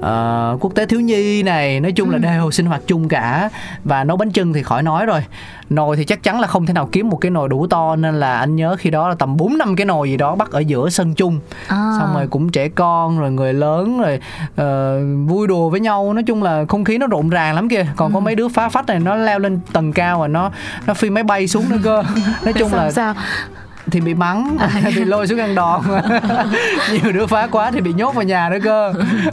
ờ, 0.00 0.53
quốc 0.60 0.74
tế 0.74 0.86
thiếu 0.86 1.00
nhi 1.00 1.42
này 1.42 1.80
nói 1.80 1.92
chung 1.92 2.10
là 2.10 2.16
Ừ. 2.16 2.20
đều 2.22 2.50
sinh 2.50 2.66
hoạt 2.66 2.80
chung 2.86 3.08
cả 3.08 3.50
và 3.84 4.04
nấu 4.04 4.16
bánh 4.16 4.32
trưng 4.32 4.52
thì 4.52 4.62
khỏi 4.62 4.82
nói 4.82 5.06
rồi 5.06 5.20
nồi 5.70 5.96
thì 5.96 6.04
chắc 6.04 6.22
chắn 6.22 6.40
là 6.40 6.46
không 6.46 6.66
thể 6.66 6.72
nào 6.72 6.88
kiếm 6.92 7.08
một 7.08 7.16
cái 7.16 7.30
nồi 7.30 7.48
đủ 7.48 7.66
to 7.66 7.96
nên 7.96 8.20
là 8.20 8.38
anh 8.38 8.56
nhớ 8.56 8.76
khi 8.78 8.90
đó 8.90 9.08
là 9.08 9.14
tầm 9.14 9.36
4 9.36 9.58
năm 9.58 9.76
cái 9.76 9.84
nồi 9.86 10.10
gì 10.10 10.16
đó 10.16 10.34
bắt 10.34 10.50
ở 10.50 10.60
giữa 10.60 10.88
sân 10.88 11.14
chung 11.14 11.40
À. 11.68 11.92
xong 11.98 12.14
rồi 12.14 12.26
cũng 12.26 12.50
trẻ 12.50 12.68
con 12.68 13.18
rồi 13.20 13.30
người 13.30 13.52
lớn 13.54 14.00
rồi 14.00 14.20
ờ, 14.56 15.00
vui 15.26 15.46
đùa 15.46 15.68
với 15.70 15.80
nhau 15.80 16.12
nói 16.14 16.22
chung 16.22 16.42
là 16.42 16.64
không 16.68 16.84
khí 16.84 16.98
nó 16.98 17.06
rộn 17.06 17.28
ràng 17.30 17.54
lắm 17.54 17.68
kìa 17.68 17.86
còn 17.96 18.12
có 18.14 18.20
mấy 18.20 18.34
đứa 18.34 18.48
phá 18.48 18.68
phách 18.68 18.86
này 18.86 19.00
nó 19.00 19.14
leo 19.14 19.38
lên 19.38 19.60
tầng 19.72 19.92
cao 19.92 20.18
và 20.20 20.28
nó 20.28 20.50
nó 20.86 20.94
phi 20.94 21.10
máy 21.10 21.22
bay 21.24 21.48
xuống 21.48 21.64
nữa 21.68 21.78
cơ 21.84 22.02
nói 22.44 22.52
chung 22.52 22.74
là 22.74 22.90
sao? 22.90 23.14
Thì 23.90 24.00
bị 24.00 24.14
mắng 24.14 24.56
bị 24.96 25.04
lôi 25.04 25.26
xuống 25.26 25.38
ăn 25.38 25.54
đòn 25.54 25.80
nhiều 26.92 27.12
đứa 27.12 27.26
phá 27.26 27.46
quá 27.46 27.70
thì 27.70 27.80
bị 27.80 27.92
nhốt 27.92 28.14
vào 28.14 28.24
nhà 28.24 28.48
nữa 28.48 28.58
cơ 28.64 28.92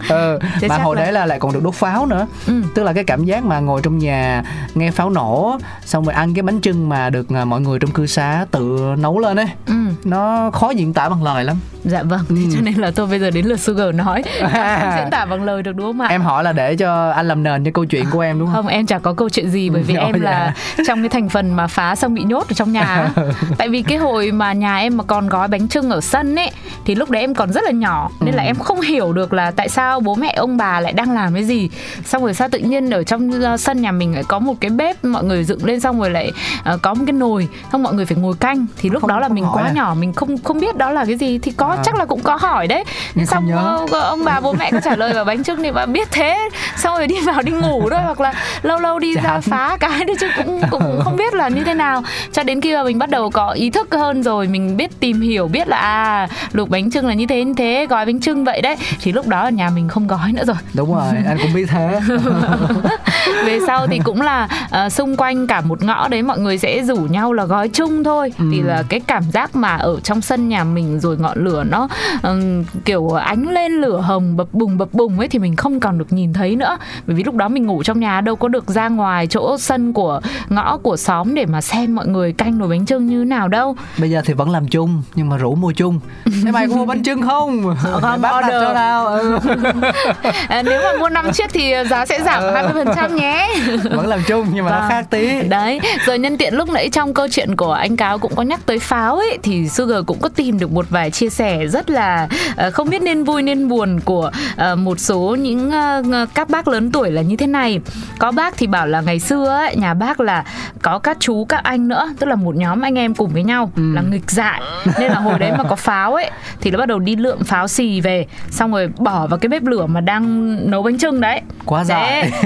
ừ. 0.10 0.39
Chứ 0.62 0.67
mà 0.70 0.77
hồi 0.77 0.96
là- 0.96 1.01
đấy 1.03 1.12
là 1.13 1.25
lại 1.25 1.39
còn 1.39 1.53
được 1.53 1.63
đốt 1.63 1.74
pháo 1.75 2.05
nữa 2.05 2.27
Ừ. 2.48 2.53
tức 2.75 2.84
là 2.84 2.93
cái 2.93 3.03
cảm 3.03 3.24
giác 3.25 3.46
mà 3.46 3.60
ngồi 3.60 3.81
trong 3.84 3.98
nhà 3.98 4.43
nghe 4.75 4.91
pháo 4.91 5.10
nổ 5.10 5.58
xong 5.86 6.05
rồi 6.05 6.13
ăn 6.13 6.34
cái 6.34 6.43
bánh 6.43 6.62
trưng 6.62 6.89
mà 6.89 7.10
được 7.10 7.29
à, 7.29 7.46
mọi 7.46 7.62
người 7.62 7.79
trong 7.79 7.91
cư 7.91 8.05
xá 8.08 8.46
tự 8.51 8.79
nấu 8.98 9.20
lên 9.20 9.39
ấy 9.39 9.48
Ừ. 9.67 9.74
nó 10.03 10.51
khó 10.53 10.70
diễn 10.70 10.93
tả 10.93 11.10
bằng 11.10 11.24
lời 11.24 11.43
lắm 11.43 11.55
Dạ 11.84 12.03
vâng, 12.03 12.20
thế 12.29 12.36
cho 12.53 12.60
nên 12.62 12.74
là 12.74 12.91
tôi 12.96 13.08
bây 13.08 13.20
giờ 13.20 13.31
đến 13.31 13.46
lượt 13.46 13.60
Sugar 13.60 13.96
nói 13.96 14.24
À. 14.53 14.98
Diễn 15.01 15.10
tả 15.12 15.25
bằng 15.25 15.43
lời 15.43 15.63
được 15.63 15.75
đúng 15.75 15.86
không 15.88 16.01
ạ? 16.01 16.08
em 16.10 16.22
hỏi 16.22 16.43
là 16.43 16.51
để 16.53 16.75
cho 16.75 17.10
anh 17.12 17.27
làm 17.27 17.43
nền 17.43 17.63
cho 17.63 17.72
câu 17.74 17.86
chuyện 17.86 18.05
của 18.12 18.20
em 18.20 18.39
đúng 18.39 18.48
không 18.48 18.55
Không, 18.55 18.67
em 18.67 18.86
chả 18.86 19.00
có 19.00 19.13
câu 19.13 19.29
chuyện 19.29 19.50
gì 19.50 19.70
bởi 19.70 19.84
vì 19.84 19.96
Ồ, 19.96 20.05
em 20.05 20.15
dạ. 20.24 20.29
là 20.31 20.53
trong 20.88 21.01
cái 21.01 21.10
thành 21.10 21.29
phần 21.29 21.53
mà 21.53 21.67
phá 21.67 21.96
xong 21.96 22.13
bị 22.13 22.24
nhốt 22.24 22.48
ở 22.50 22.53
trong 22.53 22.72
nhà. 22.72 23.10
Tại 23.58 23.70
vì 23.70 23.81
cái 23.81 23.98
hồi 23.98 24.31
mà 24.31 24.40
nhà 24.53 24.77
em 24.77 24.98
mà 24.98 25.03
còn 25.03 25.29
gói 25.29 25.48
bánh 25.48 25.67
trưng 25.67 25.89
ở 25.89 26.01
sân 26.01 26.36
ấy 26.36 26.51
thì 26.86 26.95
lúc 26.95 27.10
đấy 27.10 27.21
em 27.21 27.33
còn 27.33 27.51
rất 27.53 27.63
là 27.63 27.71
nhỏ 27.71 28.10
nên 28.19 28.33
Ừ. 28.33 28.38
là 28.38 28.43
em 28.43 28.55
không 28.55 28.81
hiểu 28.81 29.13
được 29.13 29.33
là 29.33 29.51
tại 29.51 29.69
sao 29.69 30.00
bố 30.00 30.15
mẹ 30.15 30.33
ông 30.38 30.57
bà 30.57 30.79
lại 30.79 30.93
đang 30.93 31.12
làm 31.12 31.33
cái 31.33 31.43
gì. 31.43 31.69
Xong 32.05 32.24
rồi 32.24 32.33
sao 32.33 32.50
tự 32.50 32.60
nhiên 32.60 32.89
ở 32.89 33.03
trong 33.03 33.29
uh, 33.53 33.60
sân 33.60 33.81
nhà 33.81 33.91
mình 33.91 34.13
lại 34.13 34.24
có 34.27 34.39
một 34.39 34.53
cái 34.62 34.71
bếp 34.71 35.05
mọi 35.05 35.24
người 35.24 35.43
dựng 35.43 35.65
lên 35.65 35.79
xong 35.79 36.00
rồi 36.00 36.10
lại 36.10 36.31
uh, 36.74 36.81
có 36.81 36.93
một 36.93 37.03
cái 37.07 37.13
nồi 37.13 37.48
xong 37.71 37.83
mọi 37.83 37.93
người 37.93 38.05
phải 38.05 38.17
ngồi 38.17 38.33
canh 38.39 38.65
thì 38.77 38.89
lúc 38.89 39.01
Không- 39.01 39.10
đó 39.10 39.19
là 39.19 39.27
không 39.27 39.36
mình 39.36 39.45
quá 39.53 39.63
à? 39.63 39.71
nhỏ 39.74 39.95
mình 40.00 40.13
không 40.13 40.38
không 40.38 40.60
biết 40.60 40.77
đó 40.77 40.91
là 40.91 41.05
cái 41.05 41.15
gì 41.15 41.39
thì 41.39 41.51
có 41.51 41.65
À. 41.67 41.77
chắc 41.86 41.95
là 41.95 42.05
cũng 42.05 42.19
có 42.24 42.36
hỏi 42.36 42.67
đấy. 42.67 42.83
Nhưng 43.15 43.25
xong 43.25 43.48
nhớ. 43.48 43.79
ờ, 43.91 44.00
ông 44.01 44.25
bà 44.25 44.39
bố 44.39 44.53
mẹ 44.53 44.71
có 44.71 44.79
trả 44.83 44.95
lời 44.95 45.13
vào 45.13 45.25
bánh 45.25 45.43
trưng 45.43 45.63
thì 45.63 45.71
bà 45.71 45.86
biết 45.86 46.07
thế 46.12 46.50
xong 46.77 46.98
rồi 46.98 47.07
đi 47.07 47.15
vào 47.19 47.41
đi 47.41 47.51
ngủ 47.51 47.89
thôi 47.89 48.00
hoặc 48.03 48.19
là 48.21 48.33
lâu 48.62 48.79
lâu 48.79 49.00
đi 49.00 49.13
ra 49.15 49.21
Chán. 49.24 49.41
phá 49.41 49.77
cái 49.79 50.05
đấy 50.05 50.15
chứ 50.19 50.27
cũng 50.38 50.62
cũng 50.71 51.01
không 51.03 51.15
biết 51.15 51.33
là 51.33 51.48
như 51.50 51.63
thế 51.63 51.74
nào 51.74 52.03
cho 52.31 52.43
đến 52.43 52.62
khi 52.62 52.75
mà 52.75 52.83
mình 52.83 53.00
bắt 53.00 53.10
đầu 53.10 53.29
có 53.29 53.50
ý 53.51 53.69
thức 53.69 53.88
hơn 53.91 54.24
rồi 54.24 54.30
mình 54.39 54.77
biết 54.77 55.00
tìm 55.00 55.21
hiểu 55.21 55.47
biết 55.47 55.67
là 55.67 55.77
à 55.77 56.27
luộc 56.51 56.69
bánh 56.69 56.91
trưng 56.91 57.07
là 57.07 57.13
như 57.13 57.25
thế 57.27 57.43
như 57.43 57.53
thế 57.57 57.88
gói 57.89 58.05
bánh 58.05 58.19
trưng 58.19 58.43
vậy 58.43 58.61
đấy. 58.61 58.75
Thì 59.01 59.11
lúc 59.11 59.27
đó 59.27 59.41
ở 59.41 59.50
nhà 59.50 59.69
mình 59.69 59.88
không 59.88 60.07
gói 60.07 60.33
nữa 60.33 60.43
rồi. 60.45 60.55
Đúng 60.73 60.95
rồi 60.95 61.07
anh 61.27 61.38
cũng 61.41 61.53
biết 61.53 61.65
thế. 61.69 62.00
Về 63.45 63.59
sau 63.67 63.88
thì 63.88 64.00
cũng 64.03 64.21
là 64.21 64.47
ờ, 64.69 64.89
xung 64.89 65.17
quanh 65.17 65.47
cả 65.47 65.61
một 65.61 65.83
ngõ 65.83 66.07
đấy 66.07 66.21
mọi 66.21 66.39
người 66.39 66.57
sẽ 66.57 66.83
rủ 66.83 66.95
nhau 66.95 67.33
là 67.33 67.45
gói 67.45 67.69
chung 67.69 68.03
thôi. 68.03 68.33
Ừ. 68.38 68.45
thì 68.51 68.61
là 68.61 68.83
cái 68.89 69.00
cảm 69.00 69.23
giác 69.33 69.55
mà 69.55 69.75
ở 69.75 70.00
trong 70.03 70.21
sân 70.21 70.50
nhà 70.50 70.63
mình 70.63 71.00
rồi 71.00 71.17
ngọn 71.17 71.43
lửa 71.45 71.63
nó 71.69 71.88
ừm, 72.21 72.63
kiểu 72.85 73.09
ánh 73.09 73.50
lên 73.50 73.71
lửa 73.71 74.01
hồng 74.01 74.38
bập 74.38 74.53
bùng 74.53 74.77
bập 74.77 74.93
bùng 74.93 75.19
ấy 75.19 75.27
thì 75.27 75.39
mình 75.39 75.55
không 75.55 75.79
còn 75.79 75.97
được 75.97 76.13
nhìn 76.13 76.33
thấy 76.33 76.55
nữa. 76.55 76.77
Bởi 77.07 77.15
vì 77.15 77.23
lúc 77.23 77.35
đó 77.35 77.47
mình 77.47 77.65
ngủ 77.67 77.83
trong 77.83 78.00
nhà 78.00 78.21
đâu 78.21 78.35
có 78.35 78.47
được 78.47 78.67
ra 78.67 78.89
ngoài 78.89 79.27
chỗ 79.27 79.57
sân 79.57 79.93
của 79.93 80.21
ngõ 80.50 80.77
của 80.77 80.97
xóm 80.97 81.35
để 81.35 81.45
mà 81.45 81.61
xem 81.61 81.95
mọi 81.95 82.07
người 82.07 82.33
canh 82.33 82.57
nồi 82.57 82.69
bánh 82.69 82.85
trưng 82.85 83.07
như 83.07 83.23
nào 83.23 83.47
đâu. 83.47 83.75
Bây 83.97 84.09
giờ 84.09 84.21
thì 84.25 84.34
vẫn 84.34 84.50
làm 84.50 84.68
chung 84.68 85.04
nhưng 85.16 85.30
mà 85.30 85.38
rủ 85.38 85.56
mua 85.56 85.72
chung 85.72 86.00
thế 86.46 86.51
mày 86.51 86.68
có 86.68 86.75
mua 86.75 86.86
bánh 86.86 87.04
trưng 87.04 87.22
không 87.22 87.75
Không 88.01 88.22
bác 88.22 88.42
đặt 88.42 88.48
cho 88.50 88.74
nào 88.74 89.06
ừ. 89.08 89.40
à, 90.48 90.62
nếu 90.66 90.82
mà 90.84 91.00
mua 91.00 91.10
5 91.10 91.32
chiếc 91.34 91.50
thì 91.54 91.74
giá 91.90 92.06
sẽ 92.06 92.22
giảm 92.24 92.44
20% 92.44 93.16
nhé 93.16 93.48
vẫn 93.92 94.08
làm 94.08 94.20
chung 94.28 94.48
nhưng 94.54 94.66
mà 94.66 94.72
nó 94.72 94.80
Vâng. 94.80 94.90
khác 94.90 95.06
tí 95.10 95.42
Đấy, 95.42 95.80
rồi 96.06 96.20
nhân 96.20 96.38
tiện 96.38 96.54
lúc 96.56 96.70
nãy 96.70 96.90
trong 96.90 97.13
câu 97.13 97.28
chuyện 97.32 97.56
của 97.56 97.72
anh 97.72 97.98
Cáo 97.98 98.18
cũng 98.20 98.36
có 98.36 98.44
nhắc 98.44 98.60
tới 98.66 98.80
pháo 98.80 99.16
ấy 99.16 99.38
thì 99.44 99.70
Sugar 99.70 100.06
cũng 100.06 100.20
có 100.22 100.30
tìm 100.30 100.60
được 100.60 100.72
một 100.72 100.86
vài 100.90 101.12
chia 101.12 101.30
sẻ 101.30 101.66
rất 101.68 101.90
là 101.90 102.28
ờ, 102.56 102.72
không 102.72 102.90
biết 102.90 103.01
nên 103.01 103.24
vui 103.24 103.42
nên 103.44 103.68
buồn 103.68 104.00
của 104.06 104.32
ờ, 104.58 104.75
một 104.75 105.00
số 105.00 105.36
những 105.40 105.72
ờ, 105.72 106.01
các 106.36 106.50
bác 106.50 106.68
lớn 106.68 106.92
tuổi 106.92 107.12
là 107.12 107.22
như 107.22 107.36
thế 107.38 107.48
này. 107.48 107.80
Có 108.20 108.32
bác 108.32 108.58
thì 108.58 108.68
bảo 108.68 108.88
là 108.88 109.01
ngày 109.01 109.20
xưa 109.20 109.48
ấy, 109.50 109.75
nhà 109.75 109.94
bác 109.94 110.20
là 110.20 110.44
có 110.82 111.00
các 111.00 111.18
chú 111.20 111.46
các 111.46 111.63
anh 111.63 111.88
nữa, 111.88 112.10
tức 112.20 112.28
là 112.28 112.36
một 112.36 112.56
nhóm 112.56 112.82
anh 112.82 112.96
em 112.98 113.16
cùng 113.16 113.30
với 113.34 113.44
nhau 113.44 113.72
Ừ. 113.75 113.94
là 113.96 114.01
nghịch 114.12 114.32
dại. 114.32 114.62
Nên 115.00 115.12
là 115.12 115.20
hồi 115.20 115.39
đấy 115.39 115.51
mà 115.58 115.63
có 115.63 115.75
pháo 115.75 116.13
ấy 116.13 116.32
thì 116.62 116.72
nó 116.72 116.77
bắt 116.80 116.86
đầu 116.86 117.00
đi 117.00 117.15
lượm 117.15 117.44
pháo 117.44 117.68
xì 117.68 118.01
về 118.01 118.25
xong 118.50 118.72
rồi 118.72 118.89
bỏ 118.98 119.27
vào 119.27 119.39
cái 119.39 119.50
bếp 119.50 119.63
lửa 119.63 119.86
mà 119.86 120.01
đang 120.01 120.58
nấu 120.72 120.84
bánh 120.84 120.98
trưng 120.98 121.22
đấy. 121.22 121.41
quá 121.65 121.84
dại. 121.84 122.32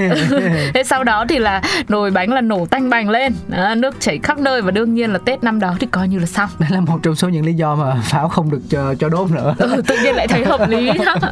Thế, 0.74 0.82
sau 0.86 1.04
đó 1.04 1.24
thì 1.28 1.38
là 1.38 1.62
nồi 1.88 2.10
bánh 2.10 2.32
là 2.32 2.40
nổ 2.40 2.66
tanh 2.66 2.90
bành 2.90 3.08
lên 3.10 3.34
đó, 3.48 3.74
nước 3.74 3.94
chảy 4.00 4.18
khắp 4.22 4.38
nơi 4.38 4.62
và 4.62 4.70
đương 4.70 4.94
nhiên 4.94 5.12
là 5.12 5.18
tết 5.24 5.44
năm 5.44 5.60
đó 5.60 5.74
thì 5.80 5.86
coi 5.90 6.08
như 6.08 6.18
là 6.18 6.26
xong. 6.26 6.50
Đây 6.58 6.68
là 6.72 6.80
một 6.80 6.98
trong 7.02 7.14
số 7.14 7.28
những 7.28 7.46
lý 7.46 7.52
do 7.52 7.74
mà 7.74 7.94
pháo 8.04 8.28
không 8.28 8.50
được 8.50 8.60
cho, 8.70 8.94
cho 8.94 9.08
đốt 9.08 9.30
nữa. 9.30 9.54
Ừ, 9.58 9.82
tự 9.86 9.96
nhiên 10.02 10.14
lại 10.14 10.28
thấy 10.28 10.44
hợp 10.44 10.68
lý 10.68 10.90
đó. 10.92 11.14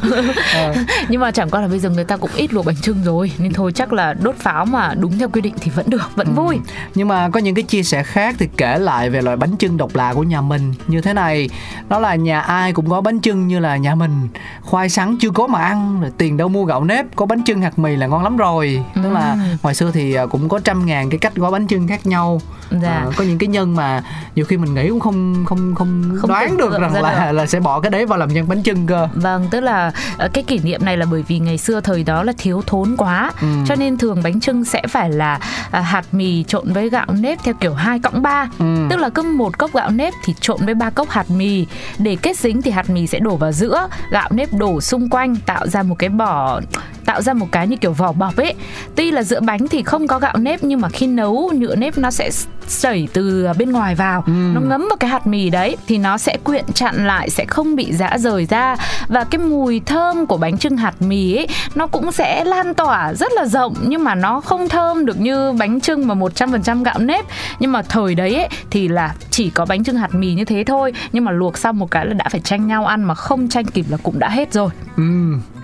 Ờ. 0.53 0.73
nhưng 1.09 1.21
mà 1.21 1.31
chẳng 1.31 1.49
qua 1.49 1.61
là 1.61 1.67
bây 1.67 1.79
giờ 1.79 1.89
người 1.89 2.03
ta 2.03 2.17
cũng 2.17 2.29
ít 2.35 2.53
luộc 2.53 2.65
bánh 2.65 2.75
trưng 2.81 3.03
rồi 3.03 3.31
nên 3.37 3.53
thôi 3.53 3.71
chắc 3.75 3.93
là 3.93 4.13
đốt 4.13 4.35
pháo 4.35 4.65
mà 4.65 4.93
đúng 4.99 5.19
theo 5.19 5.29
quy 5.29 5.41
định 5.41 5.53
thì 5.59 5.71
vẫn 5.75 5.85
được 5.89 6.11
vẫn 6.15 6.33
vui. 6.35 6.59
Nhưng 6.95 7.07
mà 7.07 7.29
có 7.29 7.39
những 7.39 7.55
cái 7.55 7.63
chia 7.63 7.83
sẻ 7.83 8.03
khác 8.03 8.35
thì 8.39 8.47
kể 8.57 8.77
lại 8.77 9.09
về 9.09 9.21
loại 9.21 9.37
bánh 9.37 9.57
trưng 9.57 9.77
độc 9.77 9.95
lạ 9.95 10.13
của 10.13 10.23
nhà 10.29 10.41
mình 10.41 10.73
như 10.87 11.01
thế 11.01 11.13
này 11.13 11.49
đó 11.89 11.99
là 11.99 12.15
nhà 12.15 12.39
ai 12.39 12.73
cũng 12.73 12.89
có 12.89 13.01
bánh 13.01 13.21
trưng 13.21 13.47
như 13.47 13.59
là 13.59 13.77
nhà 13.77 13.95
mình 13.95 14.27
khoai 14.61 14.89
sắn 14.89 15.15
chưa 15.19 15.29
có 15.29 15.47
mà 15.47 15.59
ăn 15.61 16.01
rồi 16.01 16.11
tiền 16.17 16.37
đâu 16.37 16.47
mua 16.49 16.65
gạo 16.65 16.83
nếp 16.83 17.05
có 17.15 17.25
bánh 17.25 17.43
trưng 17.43 17.61
hạt 17.61 17.79
mì 17.79 17.95
là 17.95 18.07
ngon 18.07 18.23
lắm 18.23 18.37
rồi 18.37 18.83
tức 19.03 19.09
là 19.11 19.31
Ừ. 19.31 19.57
ngoài 19.63 19.75
xưa 19.75 19.91
thì 19.93 20.13
à, 20.13 20.25
cũng 20.25 20.49
có 20.49 20.59
trăm 20.59 20.85
ngàn 20.85 21.09
cái 21.09 21.17
cách 21.17 21.35
gói 21.35 21.51
bánh 21.51 21.67
trưng 21.67 21.87
khác 21.87 22.07
nhau 22.07 22.41
Dạ. 22.81 23.01
Ờ, 23.05 23.11
có 23.17 23.23
những 23.23 23.37
cái 23.37 23.47
nhân 23.47 23.75
mà 23.75 24.03
nhiều 24.35 24.45
khi 24.45 24.57
mình 24.57 24.73
nghĩ 24.73 24.89
cũng 24.89 24.99
không 24.99 25.45
không 25.45 25.75
không, 25.75 26.17
Không 26.21 26.29
đoán 26.29 26.57
được 26.57 26.71
rằng 26.79 26.93
là 27.01 27.25
được. 27.25 27.31
là 27.31 27.45
sẽ 27.45 27.59
bỏ 27.59 27.79
cái 27.79 27.91
đấy 27.91 28.05
vào 28.05 28.19
làm 28.19 28.29
nhân 28.33 28.47
bánh 28.47 28.63
trưng 28.63 28.87
cơ 28.87 29.07
Vâng, 29.15 29.47
tức 29.51 29.59
là 29.59 29.91
ờ, 30.17 30.27
cái 30.33 30.43
kỷ 30.43 30.59
niệm 30.59 30.85
này 30.85 30.97
là 30.97 31.05
bởi 31.11 31.23
vì 31.27 31.39
ngày 31.39 31.57
xưa 31.57 31.81
thời 31.81 32.03
đó 32.03 32.23
là 32.23 32.33
thiếu 32.37 32.61
thốn 32.67 32.95
quá, 32.97 33.31
Ừ. 33.41 33.47
cho 33.67 33.75
nên 33.75 33.97
thường 33.97 34.21
bánh 34.23 34.39
trưng 34.39 34.65
sẽ 34.65 34.81
phải 34.89 35.09
là 35.09 35.39
à, 35.71 35.81
hạt 35.81 36.03
mì 36.11 36.43
trộn 36.43 36.73
với 36.73 36.89
gạo 36.89 37.05
nếp 37.19 37.39
theo 37.43 37.53
kiểu 37.53 37.73
hai 37.73 37.99
cộng 37.99 38.21
ba, 38.21 38.49
Ừ. 38.59 38.65
tức 38.89 38.99
là 38.99 39.09
cứ 39.09 39.21
một 39.23 39.57
cốc 39.57 39.73
gạo 39.73 39.89
nếp 39.91 40.13
thì 40.23 40.33
trộn 40.39 40.65
với 40.65 40.75
ba 40.75 40.89
cốc 40.89 41.09
hạt 41.09 41.29
mì. 41.29 41.65
Để 41.99 42.17
kết 42.21 42.37
dính 42.37 42.61
thì 42.61 42.71
hạt 42.71 42.89
mì 42.89 43.07
sẽ 43.07 43.19
đổ 43.19 43.35
vào 43.35 43.51
giữa, 43.51 43.87
gạo 44.11 44.29
nếp 44.31 44.53
đổ 44.53 44.81
xung 44.81 45.09
quanh 45.09 45.35
tạo 45.45 45.67
ra 45.67 45.83
một 45.83 45.95
cái 45.99 46.09
bỏ 46.09 46.61
tạo 47.05 47.21
ra 47.21 47.33
một 47.33 47.47
cái 47.51 47.67
như 47.67 47.75
kiểu 47.77 47.91
vỏ 47.93 48.11
bọc 48.11 48.35
ấy. 48.37 48.53
Tuy 48.95 49.11
là 49.11 49.23
giữa 49.23 49.39
bánh 49.39 49.67
thì 49.67 49.83
không 49.83 50.07
có 50.07 50.19
gạo 50.19 50.37
nếp 50.37 50.63
nhưng 50.63 50.81
mà 50.81 50.89
khi 50.89 51.07
nấu 51.07 51.51
nhựa 51.55 51.75
nếp 51.75 51.97
nó 51.97 52.11
sẽ 52.11 52.29
sẩy 52.67 53.07
từ 53.13 53.47
bên 53.57 53.71
ngoài 53.71 53.95
vào, 53.95 54.23
Ừ. 54.27 54.31
nó 54.53 54.61
ngấm 54.61 54.81
vào 54.89 54.97
cái 54.99 55.09
hạt 55.09 55.27
mì 55.27 55.49
đấy 55.49 55.77
thì 55.87 55.97
nó 55.97 56.17
sẽ 56.17 56.37
quyện 56.43 56.65
chặn 56.73 57.07
lại 57.07 57.29
sẽ 57.29 57.45
không 57.45 57.75
bị 57.75 57.93
giã 57.93 58.17
rời 58.17 58.45
ra. 58.45 58.75
Và 59.07 59.23
cái 59.23 59.39
mùi 59.39 59.79
thơm 59.85 60.25
của 60.25 60.37
bánh 60.37 60.57
trưng 60.57 60.77
hạt 60.77 60.93
mì 61.01 61.35
ấy 61.35 61.47
nó 61.75 61.87
cũng 61.87 62.11
sẽ 62.11 62.43
lan 62.43 62.73
tỏa 62.73 63.13
rất 63.13 63.31
là 63.35 63.45
rộng 63.45 63.73
nhưng 63.87 64.03
mà 64.03 64.15
nó 64.15 64.41
không 64.41 64.69
thơm 64.69 65.05
được 65.05 65.19
như 65.19 65.51
bánh 65.51 65.81
trưng 65.81 66.07
mà 66.07 66.13
100% 66.15 66.83
gạo 66.83 66.99
nếp. 66.99 67.25
Nhưng 67.59 67.71
mà 67.71 67.81
thời 67.81 68.15
đấy 68.15 68.35
ấy 68.35 68.47
thì 68.71 68.87
là 68.87 69.15
chỉ 69.29 69.49
có 69.49 69.65
bánh 69.65 69.83
trưng 69.83 69.97
hạt 69.97 70.13
mì 70.15 70.33
như 70.33 70.45
thế 70.45 70.63
thôi. 70.67 70.93
Nhưng 71.11 71.25
mà 71.25 71.31
luộc 71.31 71.57
xong 71.57 71.79
một 71.79 71.91
cái 71.91 72.05
là 72.05 72.13
đã 72.13 72.29
phải 72.29 72.41
tranh 72.41 72.67
nhau 72.67 72.85
ăn 72.85 73.03
mà 73.03 73.15
không 73.15 73.49
tranh 73.49 73.65
kịp 73.65 73.85
là 73.89 73.97
cũng 74.03 74.19
đã 74.19 74.29
hết 74.29 74.53
rồi. 74.53 74.69
Ừ 74.97 75.03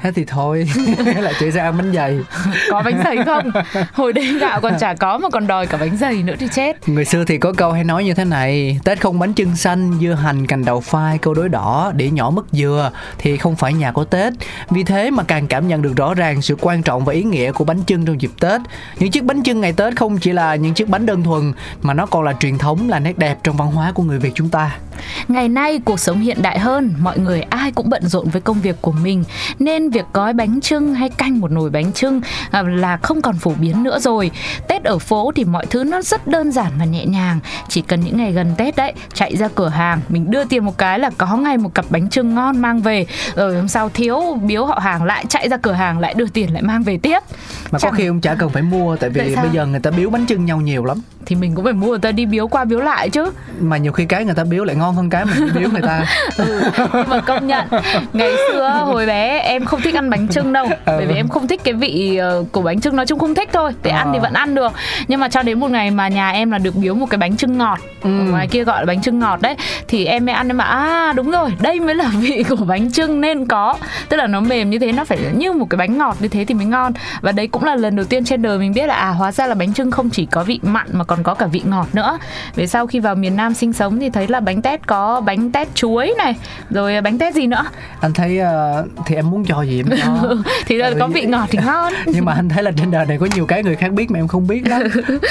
thế 0.01 0.11
thì 0.11 0.25
thôi 0.25 0.69
lại 1.31 1.39
chạy 1.39 1.51
ra 1.51 1.71
bánh 1.71 1.91
dày. 1.93 2.19
Có 2.69 2.81
bánh 2.85 3.01
dày 3.03 3.17
không? 3.25 3.51
Hồi 3.93 4.13
đấy 4.13 4.37
gạo 4.39 4.61
còn 4.61 4.73
chả 4.79 4.93
có 4.93 5.17
mà 5.17 5.29
còn 5.29 5.47
đòi 5.47 5.67
cả 5.67 5.77
bánh 5.77 5.97
dày 5.97 6.23
nữa 6.23 6.33
thì 6.39 6.47
chết. 6.51 6.89
Người 6.89 7.05
xưa 7.05 7.23
thì 7.25 7.37
có 7.37 7.53
câu 7.53 7.71
hay 7.71 7.83
nói 7.83 8.03
như 8.03 8.13
thế 8.13 8.25
này 8.25 8.79
Tết 8.83 9.01
không 9.01 9.19
bánh 9.19 9.33
trưng 9.33 9.55
xanh, 9.55 9.93
dưa 10.01 10.13
hành, 10.13 10.47
cành 10.47 10.65
đậu 10.65 10.81
phai, 10.81 11.17
câu 11.17 11.33
đối 11.33 11.49
đỏ 11.49 11.91
Để 11.95 12.09
nhỏ 12.09 12.29
mứt 12.29 12.45
dừa 12.51 12.91
thì 13.17 13.37
không 13.37 13.55
phải 13.55 13.73
nhà 13.73 13.91
có 13.91 14.03
Tết. 14.03 14.33
Vì 14.69 14.83
thế 14.83 15.11
mà 15.11 15.23
càng 15.23 15.47
cảm 15.47 15.67
nhận 15.67 15.81
được 15.81 15.95
rõ 15.95 16.13
ràng 16.13 16.41
sự 16.41 16.55
quan 16.61 16.83
trọng 16.83 17.05
và 17.05 17.13
ý 17.13 17.23
nghĩa 17.23 17.51
của 17.51 17.65
bánh 17.65 17.85
trưng 17.85 18.05
trong 18.05 18.21
dịp 18.21 18.31
Tết. 18.39 18.61
Những 18.99 19.11
chiếc 19.11 19.23
bánh 19.23 19.43
trưng 19.43 19.61
ngày 19.61 19.73
Tết 19.73 19.95
không 19.95 20.17
chỉ 20.17 20.31
là 20.31 20.55
những 20.55 20.73
chiếc 20.73 20.89
bánh 20.89 21.05
đơn 21.05 21.23
thuần 21.23 21.53
Mà 21.81 21.93
nó 21.93 22.05
còn 22.05 22.23
là 22.23 22.33
truyền 22.39 22.57
thống, 22.57 22.89
là 22.89 22.99
nét 22.99 23.17
đẹp 23.17 23.37
trong 23.43 23.57
văn 23.57 23.71
hóa 23.71 23.91
của 23.95 24.03
người 24.03 24.19
Việt 24.19 24.31
chúng 24.35 24.49
ta. 24.49 24.71
Ngày 25.27 25.49
nay 25.49 25.79
cuộc 25.85 25.99
sống 25.99 26.19
hiện 26.19 26.41
đại 26.41 26.59
hơn, 26.59 26.93
mọi 26.99 27.19
người 27.19 27.41
ai 27.41 27.71
cũng 27.71 27.89
bận 27.89 28.07
rộn 28.07 28.29
với 28.29 28.41
công 28.41 28.61
việc 28.61 28.75
của 28.81 28.91
mình 28.91 29.23
nên 29.59 29.89
việc 29.89 30.05
gói 30.13 30.33
bánh 30.33 30.61
trưng 30.61 30.93
hay 30.93 31.09
canh 31.21 31.39
một 31.41 31.51
nồi 31.51 31.69
bánh 31.69 31.93
trưng 31.93 32.21
à, 32.51 32.61
là 32.61 32.97
không 32.97 33.21
còn 33.21 33.35
phổ 33.35 33.53
biến 33.59 33.83
nữa 33.83 33.99
rồi. 33.99 34.31
Tết 34.67 34.83
ở 34.83 34.97
phố 34.99 35.31
thì 35.35 35.43
mọi 35.45 35.65
thứ 35.65 35.83
nó 35.83 36.01
rất 36.01 36.27
đơn 36.27 36.51
giản 36.51 36.71
và 36.79 36.85
nhẹ 36.85 37.05
nhàng, 37.05 37.39
chỉ 37.67 37.81
cần 37.81 38.01
những 38.01 38.17
ngày 38.17 38.31
gần 38.31 38.53
Tết 38.57 38.75
đấy, 38.75 38.93
chạy 39.13 39.37
ra 39.37 39.47
cửa 39.55 39.67
hàng, 39.69 39.99
mình 40.09 40.31
đưa 40.31 40.43
tiền 40.43 40.65
một 40.65 40.77
cái 40.77 40.99
là 40.99 41.09
có 41.17 41.37
ngay 41.37 41.57
một 41.57 41.75
cặp 41.75 41.85
bánh 41.89 42.09
trưng 42.09 42.35
ngon 42.35 42.61
mang 42.61 42.79
về. 42.81 43.05
Rồi 43.35 43.55
hôm 43.55 43.67
sau 43.67 43.89
thiếu 43.89 44.39
biếu 44.43 44.65
họ 44.65 44.79
hàng 44.79 45.03
lại 45.03 45.25
chạy 45.29 45.49
ra 45.49 45.57
cửa 45.57 45.71
hàng 45.71 45.99
lại 45.99 46.13
đưa 46.13 46.27
tiền 46.27 46.53
lại 46.53 46.61
mang 46.61 46.83
về 46.83 46.97
tiếp. 46.97 47.19
Mà 47.71 47.79
có 47.79 47.79
Chẳng- 47.79 47.93
khi 47.95 48.05
ông 48.05 48.21
chả 48.21 48.35
cần 48.35 48.49
phải 48.49 48.61
mua 48.61 48.95
Tại 48.95 49.09
vì 49.09 49.35
bây 49.35 49.49
giờ 49.53 49.65
người 49.65 49.79
ta 49.79 49.91
biếu 49.91 50.09
bánh 50.09 50.25
trưng 50.27 50.45
nhau 50.45 50.61
nhiều 50.61 50.85
lắm 50.85 50.97
thì 51.25 51.35
mình 51.35 51.55
cũng 51.55 51.63
phải 51.63 51.73
mua 51.73 51.87
người 51.87 51.99
ta 51.99 52.11
đi 52.11 52.25
biếu 52.25 52.47
qua 52.47 52.65
biếu 52.65 52.79
lại 52.79 53.09
chứ. 53.09 53.31
Mà 53.59 53.77
nhiều 53.77 53.91
khi 53.91 54.05
cái 54.05 54.25
người 54.25 54.33
ta 54.33 54.43
biếu 54.43 54.63
lại 54.63 54.75
ngon 54.75 54.95
hơn 54.95 55.09
cái 55.09 55.25
mình 55.25 55.49
biếu 55.55 55.69
người 55.69 55.81
ta 55.81 56.05
ừ, 56.37 56.61
nhưng 56.93 57.09
mà 57.09 57.19
công 57.21 57.47
nhận 57.47 57.67
ngày 58.13 58.31
xưa 58.51 58.69
hồi 58.85 59.05
bé 59.05 59.39
em 59.39 59.65
không 59.65 59.81
thích 59.81 59.95
ăn 59.95 60.09
bánh 60.09 60.27
trưng 60.27 60.53
đâu 60.53 60.67
bởi 60.85 61.05
vì 61.05 61.10
em 61.15 61.27
không 61.27 61.47
thích 61.47 61.61
cái 61.63 61.73
vị 61.73 62.17
ờ, 62.17 62.43
của 62.51 62.61
bánh 62.61 62.81
trưng 62.81 62.95
nói 62.95 63.05
chung 63.05 63.19
không 63.19 63.35
thích 63.35 63.49
thôi. 63.53 63.71
Để 63.83 63.91
ăn 63.91 64.09
thì 64.13 64.17
Ờ. 64.17 64.21
vẫn 64.21 64.33
ăn 64.33 64.55
được. 64.55 64.71
Nhưng 65.07 65.19
mà 65.19 65.29
cho 65.29 65.41
đến 65.41 65.59
một 65.59 65.71
ngày 65.71 65.91
mà 65.91 66.07
nhà 66.07 66.29
em 66.29 66.51
là 66.51 66.57
được 66.57 66.75
biếu 66.75 66.95
một 66.95 67.05
cái 67.09 67.17
bánh 67.17 67.37
trưng 67.37 67.57
ngọt 67.57 67.79
Ừ. 68.01 68.09
ở 68.19 68.23
ngoài 68.31 68.47
kia 68.47 68.63
gọi 68.63 68.79
là 68.81 68.85
bánh 68.85 69.01
trưng 69.01 69.19
ngọt 69.19 69.41
đấy 69.41 69.55
thì 69.87 70.05
em 70.05 70.25
mới 70.25 70.35
ăn 70.35 70.47
em 70.47 70.57
bảo 70.57 70.67
à 70.67 71.13
đúng 71.15 71.31
rồi 71.31 71.49
đây 71.61 71.79
mới 71.79 71.95
là 71.95 72.11
vị 72.19 72.43
của 72.49 72.55
bánh 72.55 72.91
trưng 72.91 73.21
nên 73.21 73.45
có. 73.45 73.75
Tức 74.09 74.17
là 74.17 74.27
nó 74.27 74.39
mềm 74.39 74.69
như 74.69 74.79
thế 74.79 74.91
nó 74.91 75.05
phải 75.05 75.19
như 75.35 75.51
một 75.51 75.65
cái 75.69 75.77
bánh 75.77 75.97
ngọt 75.97 76.15
như 76.19 76.27
thế 76.27 76.45
thì 76.45 76.53
mới 76.53 76.65
ngon. 76.65 76.93
Và 77.21 77.31
đấy 77.31 77.47
cũng 77.47 77.63
là 77.63 77.75
lần 77.75 77.95
đầu 77.95 78.05
tiên 78.05 78.25
trên 78.25 78.41
đời 78.41 78.57
mình 78.57 78.73
biết 78.73 78.85
là 78.87 78.95
à 78.95 79.09
hóa 79.09 79.31
ra 79.31 79.47
là 79.47 79.55
bánh 79.55 79.73
trưng 79.73 79.91
không 79.91 80.09
chỉ 80.09 80.25
có 80.25 80.43
vị 80.43 80.59
mặn 80.63 80.87
mà 80.91 81.03
còn 81.03 81.23
có 81.23 81.33
cả 81.33 81.45
vị 81.45 81.61
ngọt 81.65 81.87
nữa. 81.93 82.17
Về 82.55 82.67
sau 82.67 82.87
khi 82.87 82.99
vào 82.99 83.15
miền 83.15 83.35
Nam 83.35 83.53
sinh 83.53 83.73
sống 83.73 83.99
thì 83.99 84.09
thấy 84.09 84.27
là 84.27 84.39
bánh 84.39 84.61
tét 84.61 84.87
có 84.87 85.21
bánh 85.21 85.51
tét 85.51 85.75
chuối 85.75 86.13
này 86.17 86.35
rồi 86.69 87.01
bánh 87.01 87.17
tét 87.17 87.33
gì 87.35 87.47
nữa? 87.47 87.63
Anh 88.01 88.13
thấy 88.13 88.37
ờ, 88.39 88.85
thì 89.05 89.15
em 89.15 89.29
muốn 89.31 89.45
cho 89.45 89.61
gì 89.61 89.79
em 89.79 89.99
cho? 90.05 90.35
Thì 90.65 90.75
là 90.77 90.87
Ừ, 90.87 90.95
có 91.01 91.07
vị 91.07 91.25
ngọt 91.25 91.47
thì 91.49 91.59
ngon. 91.65 91.93
Nhưng 92.05 92.25
mà 92.25 92.33
anh 92.33 92.49
thấy 92.49 92.63
là 92.63 92.71
trên 92.77 92.91
đời 92.91 93.05
này 93.05 93.17
có 93.17 93.27
nhiều 93.35 93.45
cái 93.45 93.63
người 93.63 93.75
khác 93.75 93.91
biết 93.91 94.11
mà 94.11 94.19
em 94.19 94.27
không 94.27 94.47
biết 94.47 94.67
lắm. 94.67 94.81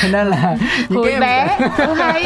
Cho 0.03 0.09
nên 0.13 0.27
là 0.27 0.57
những 0.89 0.99
hồi 0.99 1.07
cái 1.07 1.13
em- 1.13 1.21
bé 1.21 1.59
ô 1.87 1.93
hay 1.95 2.25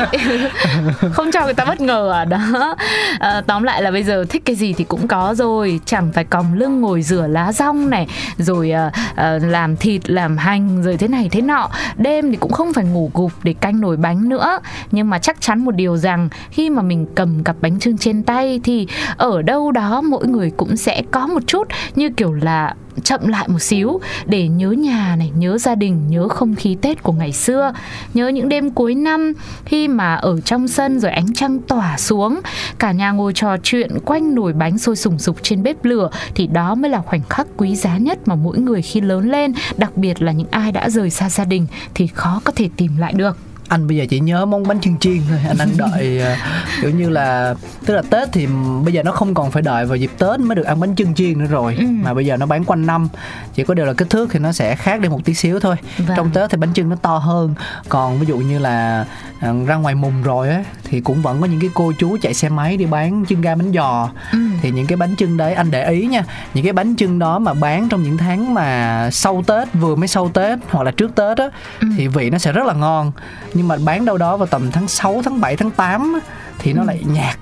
không 1.13 1.31
cho 1.33 1.45
người 1.45 1.55
ta 1.55 1.65
bất 1.65 1.81
ngờ 1.81 2.13
à 2.13 2.25
đó. 2.25 2.77
À, 3.19 3.43
tóm 3.47 3.63
lại 3.63 3.83
là 3.83 3.91
bây 3.91 4.03
giờ 4.03 4.25
thích 4.29 4.43
cái 4.45 4.57
gì 4.57 4.73
thì 4.73 4.85
cũng 4.85 5.09
có 5.09 5.35
rồi. 5.39 5.81
Chẳng 5.85 6.13
phải 6.13 6.25
còng 6.25 6.55
lưng 6.55 6.81
ngồi 6.81 7.03
rửa 7.03 7.27
lá 7.27 7.53
rong 7.53 7.91
này 7.91 8.07
rồi 8.39 8.71
à, 8.71 8.91
à, 9.15 9.39
làm 9.43 9.77
thịt 9.77 10.11
làm 10.11 10.37
hành 10.37 10.83
rồi 10.83 10.97
thế 10.97 11.09
này 11.09 11.29
thế 11.33 11.41
nọ. 11.41 11.69
Đêm 11.97 12.31
thì 12.31 12.37
cũng 12.37 12.53
không 12.53 12.73
phải 12.73 12.85
ngủ 12.85 13.11
gục 13.15 13.33
để 13.43 13.55
canh 13.61 13.81
nồi 13.81 13.97
bánh 13.97 14.29
nữa. 14.29 14.59
Nhưng 14.91 15.11
mà 15.11 15.19
chắc 15.19 15.41
chắn 15.41 15.65
một 15.65 15.75
điều 15.75 15.97
rằng 15.97 16.29
khi 16.51 16.71
mà 16.71 16.83
mình 16.83 17.07
cầm 17.15 17.45
cặp 17.45 17.57
bánh 17.61 17.79
trưng 17.79 17.99
trên 17.99 18.23
tay 18.23 18.61
thì 18.65 18.87
ở 19.17 19.43
đâu 19.43 19.73
đó 19.73 20.01
mỗi 20.01 20.27
người 20.27 20.51
cũng 20.57 20.77
sẽ 20.77 21.03
có 21.11 21.27
một 21.27 21.43
chút 21.47 21.69
như 21.95 22.11
kiểu 22.11 22.33
là 22.33 22.75
chậm 23.03 23.29
lại 23.29 23.49
một 23.49 23.59
xíu 23.59 24.01
để 24.27 24.49
nhớ 24.49 24.71
nhà 24.71 25.17
này, 25.19 25.31
nhớ 25.37 25.59
gia 25.59 25.75
đình, 25.75 26.09
nhớ 26.09 26.29
không 26.29 26.55
khí 26.55 26.77
Tết 26.81 27.03
của 27.03 27.13
ngày 27.13 27.33
xưa, 27.33 27.73
nhớ 28.15 28.29
những 28.29 28.49
đêm 28.49 28.71
cuối 28.71 28.95
năm 28.95 29.33
khi 29.65 29.89
mà 29.89 30.15
ở 30.15 30.41
trong 30.41 30.69
sân 30.69 31.01
rồi 31.01 31.11
ánh 31.13 31.35
trăng 31.35 31.59
tỏa 31.59 31.99
xuống, 31.99 32.41
cả 32.79 32.93
nhà 32.93 33.11
ngồi 33.11 33.33
trò 33.33 33.57
chuyện 33.63 33.99
quanh 34.05 34.35
nồi 34.35 34.53
bánh 34.53 34.79
sôi 34.79 34.97
sùng 34.97 35.19
sục 35.19 35.37
trên 35.43 35.63
bếp 35.63 35.85
lửa 35.85 36.11
thì 36.35 36.47
đó 36.47 36.75
mới 36.75 36.91
là 36.91 37.01
khoảnh 37.01 37.23
khắc 37.31 37.47
quý 37.57 37.77
giá 37.77 37.97
nhất 37.97 38.29
mà 38.29 38.35
mỗi 38.35 38.59
người 38.59 38.83
khi 38.83 39.01
lớn 39.01 39.31
lên, 39.31 39.53
đặc 39.77 39.97
biệt 39.97 40.23
là 40.23 40.33
những 40.33 40.49
ai 40.51 40.73
đã 40.73 40.91
rời 40.91 41.11
xa 41.11 41.31
gia 41.31 41.45
đình 41.45 41.67
thì 41.95 42.07
khó 42.07 42.41
có 42.45 42.53
thể 42.57 42.69
tìm 42.77 42.97
lại 42.97 43.13
được 43.13 43.37
anh 43.69 43.87
bây 43.87 43.97
giờ 43.97 44.05
chỉ 44.11 44.21
nhớ 44.21 44.45
món 44.47 44.63
bánh 44.69 44.79
chưng 44.81 44.99
chiên 44.99 45.21
thôi 45.29 45.39
anh 45.49 45.57
đang 45.59 45.77
đợi 45.77 46.19
ờ, 46.21 46.35
kiểu 46.83 46.91
như 46.91 47.09
là 47.09 47.55
tức 47.87 47.95
là 47.95 48.03
tết 48.11 48.29
thì 48.33 48.47
bây 48.85 48.93
giờ 48.95 49.03
nó 49.03 49.13
không 49.13 49.35
còn 49.35 49.51
phải 49.51 49.63
đợi 49.63 49.87
vào 49.87 49.97
dịp 49.97 50.11
tết 50.19 50.41
mới 50.41 50.55
được 50.57 50.63
ăn 50.67 50.81
bánh 50.81 50.95
chưng 50.95 51.15
chiên 51.15 51.39
nữa 51.39 51.47
rồi 51.47 51.75
Ừ. 51.79 51.85
mà 52.03 52.15
bây 52.15 52.27
giờ 52.27 52.37
nó 52.37 52.47
bán 52.47 52.65
quanh 52.65 52.87
năm 52.87 53.09
chỉ 53.55 53.65
có 53.65 53.75
điều 53.75 53.87
là 53.87 53.93
kích 53.93 54.11
thước 54.11 54.29
thì 54.33 54.39
nó 54.39 54.53
sẽ 54.53 54.77
khác 54.77 55.01
đi 55.01 55.09
một 55.09 55.25
tí 55.25 55.35
xíu 55.35 55.61
thôi 55.61 55.77
Vâng. 55.99 56.17
trong 56.17 56.31
tết 56.31 56.51
thì 56.51 56.57
bánh 56.57 56.73
chưng 56.73 56.89
nó 56.89 56.97
to 56.97 57.19
hơn 57.19 57.55
còn 57.89 58.19
ví 58.19 58.27
dụ 58.27 58.37
như 58.39 58.59
là 58.59 59.05
ờ, 59.41 59.55
ra 59.67 59.75
ngoài 59.75 59.95
mùng 59.95 60.23
rồi 60.23 60.49
á 60.51 60.65
thì 60.85 61.01
cũng 61.01 61.23
vẫn 61.23 61.41
có 61.41 61.47
những 61.47 61.61
cái 61.61 61.71
cô 61.75 61.93
chú 61.99 62.17
chạy 62.23 62.35
xe 62.35 62.49
máy 62.49 62.77
đi 62.77 62.85
bán 62.87 63.25
chân 63.25 63.41
ga 63.41 63.55
bánh 63.55 63.73
giò 63.73 64.09
Ừ. 64.33 64.39
thì 64.63 64.71
những 64.71 64.87
cái 64.87 64.97
bánh 64.97 65.15
chưng 65.17 65.37
đấy 65.37 65.55
anh 65.55 65.71
để 65.71 65.91
ý 65.91 66.07
nha 66.07 66.25
những 66.55 66.65
cái 66.65 66.73
bánh 66.73 66.95
chưng 66.97 67.19
đó 67.19 67.39
mà 67.39 67.55
bán 67.55 67.89
trong 67.89 68.03
những 68.03 68.17
tháng 68.19 68.55
mà 68.55 69.09
sau 69.13 69.43
tết 69.47 69.69
vừa 69.75 69.95
mới 69.97 70.09
sau 70.09 70.29
tết 70.29 70.59
hoặc 70.71 70.83
là 70.83 70.91
trước 70.91 71.15
tết 71.15 71.39
á 71.39 71.45
Ừ. 71.81 71.89
thì 71.97 72.09
vị 72.09 72.31
nó 72.31 72.39
sẽ 72.39 72.53
rất 72.53 72.67
là 72.67 72.75
ngon 72.75 73.13
nhưng 73.55 73.69
mà 73.69 73.77
bán 73.85 74.05
đâu 74.05 74.19
đó 74.19 74.37
vào 74.37 74.47
tầm 74.47 74.71
tháng 74.71 74.89
6, 74.89 75.23
tháng 75.25 75.41
7, 75.41 75.57
tháng 75.57 75.71
8 75.71 76.15
á, 76.15 76.21
thì 76.59 76.73
nó 76.73 76.83
Ừ. 76.83 76.87
lại 76.87 77.03
nhạt 77.13 77.37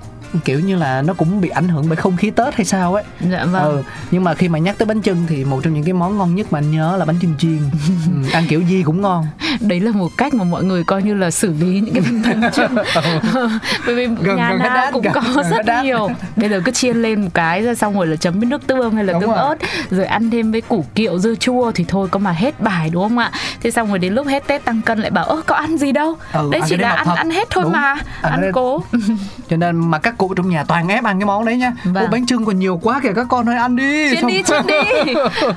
kiểu 0.45 0.59
như 0.59 0.75
là 0.75 1.01
nó 1.01 1.13
cũng 1.13 1.41
bị 1.41 1.49
ảnh 1.49 1.67
hưởng 1.69 1.85
bởi 1.89 1.95
không 1.95 2.17
khí 2.17 2.29
tết 2.29 2.55
hay 2.55 2.65
sao 2.65 2.93
ấy 2.93 3.03
Dạ 3.31 3.45
vâng. 3.45 3.63
ừ 3.63 3.83
nhưng 4.11 4.23
mà 4.23 4.33
khi 4.33 4.49
mà 4.49 4.59
nhắc 4.59 4.77
tới 4.77 4.85
bánh 4.85 5.01
chưng 5.01 5.25
thì 5.27 5.45
một 5.45 5.59
trong 5.63 5.73
những 5.73 5.83
cái 5.83 5.93
món 5.93 6.17
ngon 6.17 6.35
nhất 6.35 6.47
mà 6.53 6.59
anh 6.59 6.71
nhớ 6.71 6.97
là 6.97 7.05
bánh 7.05 7.15
chưng 7.21 7.35
chiên 7.37 7.57
ừ, 8.23 8.29
ăn 8.31 8.43
kiểu 8.49 8.61
gì 8.61 8.83
cũng 8.83 9.01
ngon 9.01 9.25
đấy 9.61 9.79
là 9.79 9.91
một 9.91 10.09
cách 10.17 10.33
mà 10.33 10.43
mọi 10.43 10.63
người 10.63 10.83
coi 10.83 11.03
như 11.03 11.13
là 11.13 11.31
xử 11.31 11.53
lý 11.59 11.79
những 11.79 11.93
cái 11.93 12.03
bánh 12.41 12.51
trưng 12.53 12.75
bởi 13.85 13.95
vì 13.95 14.07
Gần- 14.21 14.35
nhà 14.37 14.49
gần 14.49 14.59
nào 14.59 14.75
đát, 14.75 14.93
cũng 14.93 15.01
gần- 15.01 15.13
có 15.13 15.21
gần 15.35 15.45
rất 15.51 15.65
đát. 15.65 15.83
nhiều. 15.85 16.09
Bây 16.35 16.49
giờ 16.49 16.61
cứ 16.65 16.71
chiên 16.71 16.97
lên 17.01 17.21
một 17.21 17.29
cái 17.33 17.61
ra 17.61 17.75
xong 17.75 17.93
rồi 17.97 18.07
là 18.07 18.15
chấm 18.15 18.39
với 18.39 18.45
nước 18.45 18.67
tương 18.67 18.91
hay 18.95 19.03
là 19.03 19.13
Đúng 19.13 19.21
tương 19.21 19.29
rồi. 19.31 19.39
ớt 19.39 19.55
rồi 19.91 20.05
ăn 20.05 20.29
thêm 20.29 20.51
với 20.51 20.61
củ 20.61 20.85
kiệu 20.95 21.19
dưa 21.19 21.35
chua 21.35 21.71
thì 21.71 21.85
thôi 21.87 22.07
có 22.11 22.19
mà 22.19 22.31
hết 22.31 22.59
bài 22.61 22.89
đúng 22.89 23.03
không 23.03 23.17
ạ? 23.17 23.31
Thế 23.63 23.71
xong 23.71 23.89
rồi 23.89 23.99
đến 23.99 24.13
lúc 24.13 24.27
hết 24.27 24.47
tết 24.47 24.65
tăng 24.65 24.81
cân 24.81 24.99
lại 24.99 25.11
bảo 25.11 25.25
ơ 25.25 25.41
có 25.45 25.55
ăn 25.55 25.77
gì 25.77 25.91
đâu? 25.91 26.17
Ừ, 26.33 26.49
đấy 26.51 26.61
chỉ 26.69 26.77
là 26.77 26.89
ăn 26.91 27.05
thật. 27.05 27.15
ăn 27.15 27.29
hết 27.29 27.47
thôi 27.49 27.63
Đúng. 27.63 27.73
mà 27.73 27.95
Ăn 28.21 28.31
ăn 28.41 28.51
cố. 28.53 28.83
Cho 29.49 29.57
nên 29.57 29.75
mà 29.91 29.97
các 29.99 30.17
cụ 30.17 30.33
trong 30.37 30.49
nhà 30.49 30.63
toàn 30.63 30.87
ép 30.87 31.03
ăn 31.03 31.19
cái 31.19 31.25
món 31.25 31.45
đấy 31.45 31.57
nha. 31.57 31.73
Vâng. 31.83 32.03
Ô, 32.03 32.07
bánh 32.11 32.25
chưng 32.25 32.45
còn 32.45 32.59
nhiều 32.59 32.79
quá 32.83 32.99
kìa 33.03 33.11
các 33.15 33.25
con 33.29 33.49
ơi 33.49 33.57
ăn 33.57 33.75
đi. 33.75 34.09
Chiên 34.09 34.21
Xong- 34.21 34.27
đi 34.31 34.43
chiên 34.43 34.61
đi. 34.67 35.13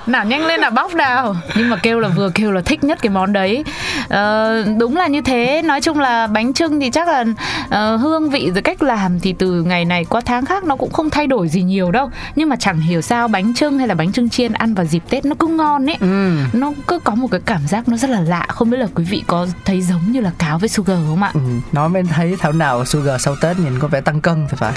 Nào 0.06 0.24
nhanh 0.24 0.46
lên 0.46 0.60
là 0.60 0.70
bóc 0.70 0.94
nào. 0.94 1.36
Nhưng 1.56 1.70
mà 1.70 1.76
kêu 1.76 2.00
là 2.00 2.08
vừa 2.08 2.30
kêu 2.34 2.52
là 2.52 2.60
thích 2.60 2.84
nhất 2.84 2.98
cái 3.02 3.10
món 3.10 3.32
đấy 3.32 3.64
Ờ, 4.08 4.64
đúng 4.78 4.96
là 4.96 5.06
như 5.06 5.20
thế. 5.20 5.62
Nói 5.64 5.80
chung 5.80 5.98
là 5.98 6.26
bánh 6.26 6.52
trưng 6.52 6.80
thì 6.80 6.90
chắc 6.90 7.08
là 7.08 7.24
ờ, 7.70 7.96
hương 7.96 8.30
vị 8.30 8.50
rồi 8.54 8.62
cách 8.62 8.82
làm 8.82 9.20
thì 9.20 9.32
từ 9.32 9.62
ngày 9.62 9.84
này 9.84 10.04
qua 10.04 10.20
tháng 10.20 10.44
khác 10.44 10.64
nó 10.64 10.76
cũng 10.76 10.92
không 10.92 11.10
thay 11.10 11.26
đổi 11.26 11.48
gì 11.48 11.62
nhiều 11.62 11.90
đâu. 11.90 12.10
Nhưng 12.36 12.48
mà 12.48 12.56
chẳng 12.56 12.80
hiểu 12.80 13.00
sao 13.00 13.28
bánh 13.28 13.54
trưng 13.54 13.78
hay 13.78 13.88
là 13.88 13.94
bánh 13.94 14.12
trưng 14.12 14.28
chiên 14.28 14.52
ăn 14.52 14.74
vào 14.74 14.86
dịp 14.86 15.02
tết 15.10 15.24
nó 15.24 15.34
cứ 15.38 15.46
ngon 15.46 15.90
ấy. 15.90 15.96
Ừ. 16.00 16.36
Nó 16.52 16.72
cứ 16.86 16.98
có 16.98 17.14
một 17.14 17.28
cái 17.30 17.40
cảm 17.46 17.66
giác 17.66 17.88
nó 17.88 17.96
rất 17.96 18.10
là 18.10 18.20
lạ. 18.20 18.46
Không 18.48 18.70
biết 18.70 18.76
là 18.76 18.86
quý 18.94 19.04
vị 19.04 19.22
có 19.26 19.46
thấy 19.64 19.82
giống 19.82 20.12
như 20.12 20.20
là 20.20 20.30
cáo 20.38 20.58
với 20.58 20.68
sugar 20.68 20.98
không 21.08 21.22
ạ? 21.22 21.30
Ừ, 21.34 21.40
nói 21.72 21.88
mới 21.88 22.02
thấy 22.02 22.36
thảo 22.38 22.52
nào 22.52 22.84
sugar 22.84 23.20
sau 23.22 23.34
tết 23.42 23.58
nhìn 23.58 23.78
có 23.78 23.88
vẻ 23.88 24.00
tăng 24.00 24.20
cân 24.20 24.46
thì 24.50 24.56
phải. 24.56 24.72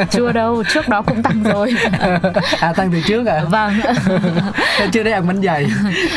Chưa 0.10 0.32
đâu 0.32 0.62
trước 0.74 0.88
đó 0.88 1.02
cũng 1.02 1.22
tăng 1.22 1.42
rồi. 1.42 1.74
À 2.60 2.72
tăng 2.72 2.92
từ 2.92 3.00
trước 3.06 3.26
à? 3.26 3.44
Vâng. 3.50 3.72
Chưa 4.92 5.02
thấy 5.02 5.12
ăn 5.12 5.26
bánh 5.26 5.42
dày 5.42 5.66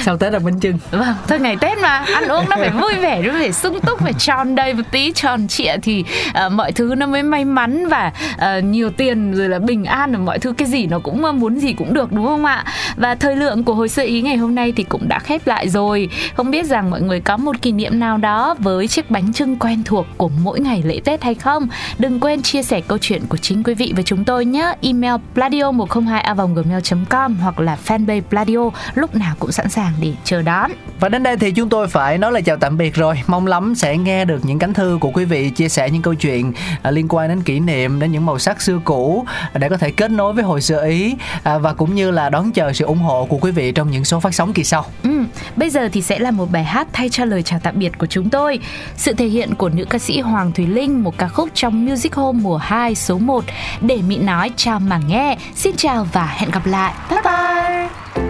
sau 0.05 0.17
tết 0.17 0.33
ăn 0.33 0.45
bánh 0.45 0.59
chưng. 0.59 0.77
Vâng, 0.91 1.15
thôi 1.27 1.39
ngày 1.39 1.56
Tết 1.61 1.77
mà 1.77 1.89
ăn 2.13 2.27
uống 2.27 2.49
nó 2.49 2.55
phải 2.55 2.69
vui 2.69 2.93
vẻ, 3.01 3.21
nó 3.21 3.33
phải 3.33 3.51
sung 3.51 3.79
túc, 3.81 3.99
phải 3.99 4.13
tròn 4.13 4.55
đầy 4.55 4.73
một 4.73 4.83
tí, 4.91 5.11
tròn 5.11 5.47
trịa 5.47 5.77
thì 5.81 6.03
uh, 6.45 6.51
mọi 6.51 6.71
thứ 6.71 6.95
nó 6.97 7.07
mới 7.07 7.23
may 7.23 7.45
mắn 7.45 7.87
và 7.87 8.11
uh, 8.35 8.63
nhiều 8.63 8.89
tiền 8.89 9.33
rồi 9.33 9.49
là 9.49 9.59
bình 9.59 9.85
an 9.85 10.11
rồi 10.11 10.21
mọi 10.21 10.39
thứ 10.39 10.53
cái 10.53 10.67
gì 10.67 10.85
nó 10.85 10.99
cũng 10.99 11.39
muốn 11.39 11.59
gì 11.59 11.73
cũng 11.73 11.93
được 11.93 12.11
đúng 12.11 12.25
không 12.25 12.45
ạ? 12.45 12.65
Và 12.95 13.15
thời 13.15 13.35
lượng 13.35 13.63
của 13.63 13.73
hồi 13.73 13.89
sơ 13.89 14.03
ý 14.03 14.21
ngày 14.21 14.37
hôm 14.37 14.55
nay 14.55 14.73
thì 14.75 14.83
cũng 14.83 15.07
đã 15.07 15.19
khép 15.19 15.47
lại 15.47 15.69
rồi. 15.69 16.09
Không 16.35 16.51
biết 16.51 16.65
rằng 16.65 16.89
mọi 16.89 17.01
người 17.01 17.19
có 17.19 17.37
một 17.37 17.61
kỷ 17.61 17.71
niệm 17.71 17.99
nào 17.99 18.17
đó 18.17 18.55
với 18.59 18.87
chiếc 18.87 19.11
bánh 19.11 19.33
trưng 19.33 19.55
quen 19.55 19.83
thuộc 19.85 20.05
của 20.17 20.29
mỗi 20.43 20.59
ngày 20.59 20.83
lễ 20.85 20.99
Tết 21.03 21.23
hay 21.23 21.35
không? 21.35 21.67
Đừng 21.99 22.19
quên 22.19 22.41
chia 22.41 22.63
sẻ 22.63 22.81
câu 22.81 22.97
chuyện 22.97 23.21
của 23.29 23.37
chính 23.37 23.63
quý 23.63 23.73
vị 23.73 23.93
với 23.95 24.03
chúng 24.03 24.23
tôi 24.23 24.45
nhé. 24.45 24.73
Email 24.81 25.13
pladio 25.33 25.71
102 25.71 26.35
gmail 26.55 26.81
com 27.09 27.35
hoặc 27.35 27.59
là 27.59 27.77
fanpage 27.87 28.21
Pladio 28.29 28.69
lúc 28.95 29.15
nào 29.15 29.35
cũng 29.39 29.51
sẵn 29.51 29.69
sàng 29.69 29.93
để 30.01 30.13
chờ 30.23 30.41
đón. 30.41 30.71
Và 30.99 31.09
đến 31.09 31.23
đây 31.23 31.37
thì 31.37 31.46
thì 31.47 31.53
chúng 31.53 31.69
tôi 31.69 31.87
phải 31.87 32.17
nói 32.17 32.31
lời 32.31 32.41
chào 32.41 32.57
tạm 32.57 32.77
biệt 32.77 32.95
rồi. 32.95 33.21
Mong 33.27 33.47
lắm 33.47 33.75
sẽ 33.75 33.97
nghe 33.97 34.25
được 34.25 34.45
những 34.45 34.59
cánh 34.59 34.73
thư 34.73 34.97
của 35.01 35.09
quý 35.09 35.25
vị 35.25 35.49
chia 35.49 35.69
sẻ 35.69 35.89
những 35.89 36.01
câu 36.01 36.13
chuyện 36.13 36.53
à, 36.81 36.91
liên 36.91 37.07
quan 37.09 37.29
đến 37.29 37.41
kỷ 37.41 37.59
niệm, 37.59 37.99
đến 37.99 38.11
những 38.11 38.25
màu 38.25 38.39
sắc 38.39 38.61
xưa 38.61 38.79
cũ 38.83 39.25
để 39.53 39.69
có 39.69 39.77
thể 39.77 39.91
kết 39.91 40.11
nối 40.11 40.33
với 40.33 40.43
hồi 40.43 40.61
xưa 40.61 40.85
ý 40.87 41.15
à, 41.43 41.57
và 41.57 41.73
cũng 41.73 41.95
như 41.95 42.11
là 42.11 42.29
đón 42.29 42.51
chờ 42.51 42.73
sự 42.73 42.85
ủng 42.85 42.97
hộ 42.97 43.25
của 43.25 43.37
quý 43.37 43.51
vị 43.51 43.71
trong 43.71 43.91
những 43.91 44.05
số 44.05 44.19
phát 44.19 44.33
sóng 44.33 44.53
kỳ 44.53 44.63
sau. 44.63 44.85
Ừ, 45.03 45.09
bây 45.55 45.69
giờ 45.69 45.89
thì 45.91 46.01
sẽ 46.01 46.19
là 46.19 46.31
một 46.31 46.51
bài 46.51 46.63
hát 46.63 46.87
thay 46.93 47.09
cho 47.09 47.25
lời 47.25 47.43
chào 47.43 47.59
tạm 47.63 47.79
biệt 47.79 47.97
của 47.97 48.07
chúng 48.07 48.29
tôi. 48.29 48.59
Sự 48.97 49.13
thể 49.13 49.25
hiện 49.25 49.55
của 49.55 49.69
nữ 49.69 49.85
ca 49.89 49.99
sĩ 49.99 50.19
Hoàng 50.19 50.51
Thùy 50.51 50.67
Linh, 50.67 51.03
một 51.03 51.17
ca 51.17 51.27
khúc 51.27 51.49
trong 51.53 51.85
Music 51.85 52.15
Home 52.15 52.39
mùa 52.41 52.57
2 52.57 52.95
số 52.95 53.17
1. 53.17 53.43
Để 53.81 53.97
Mỹ 54.07 54.17
nói 54.17 54.51
chào 54.55 54.79
mà 54.79 54.99
nghe. 55.07 55.37
Xin 55.55 55.75
chào 55.75 56.07
và 56.13 56.25
hẹn 56.25 56.49
gặp 56.51 56.65
lại. 56.65 56.93
Bye 57.09 57.21
bye. 57.23 58.26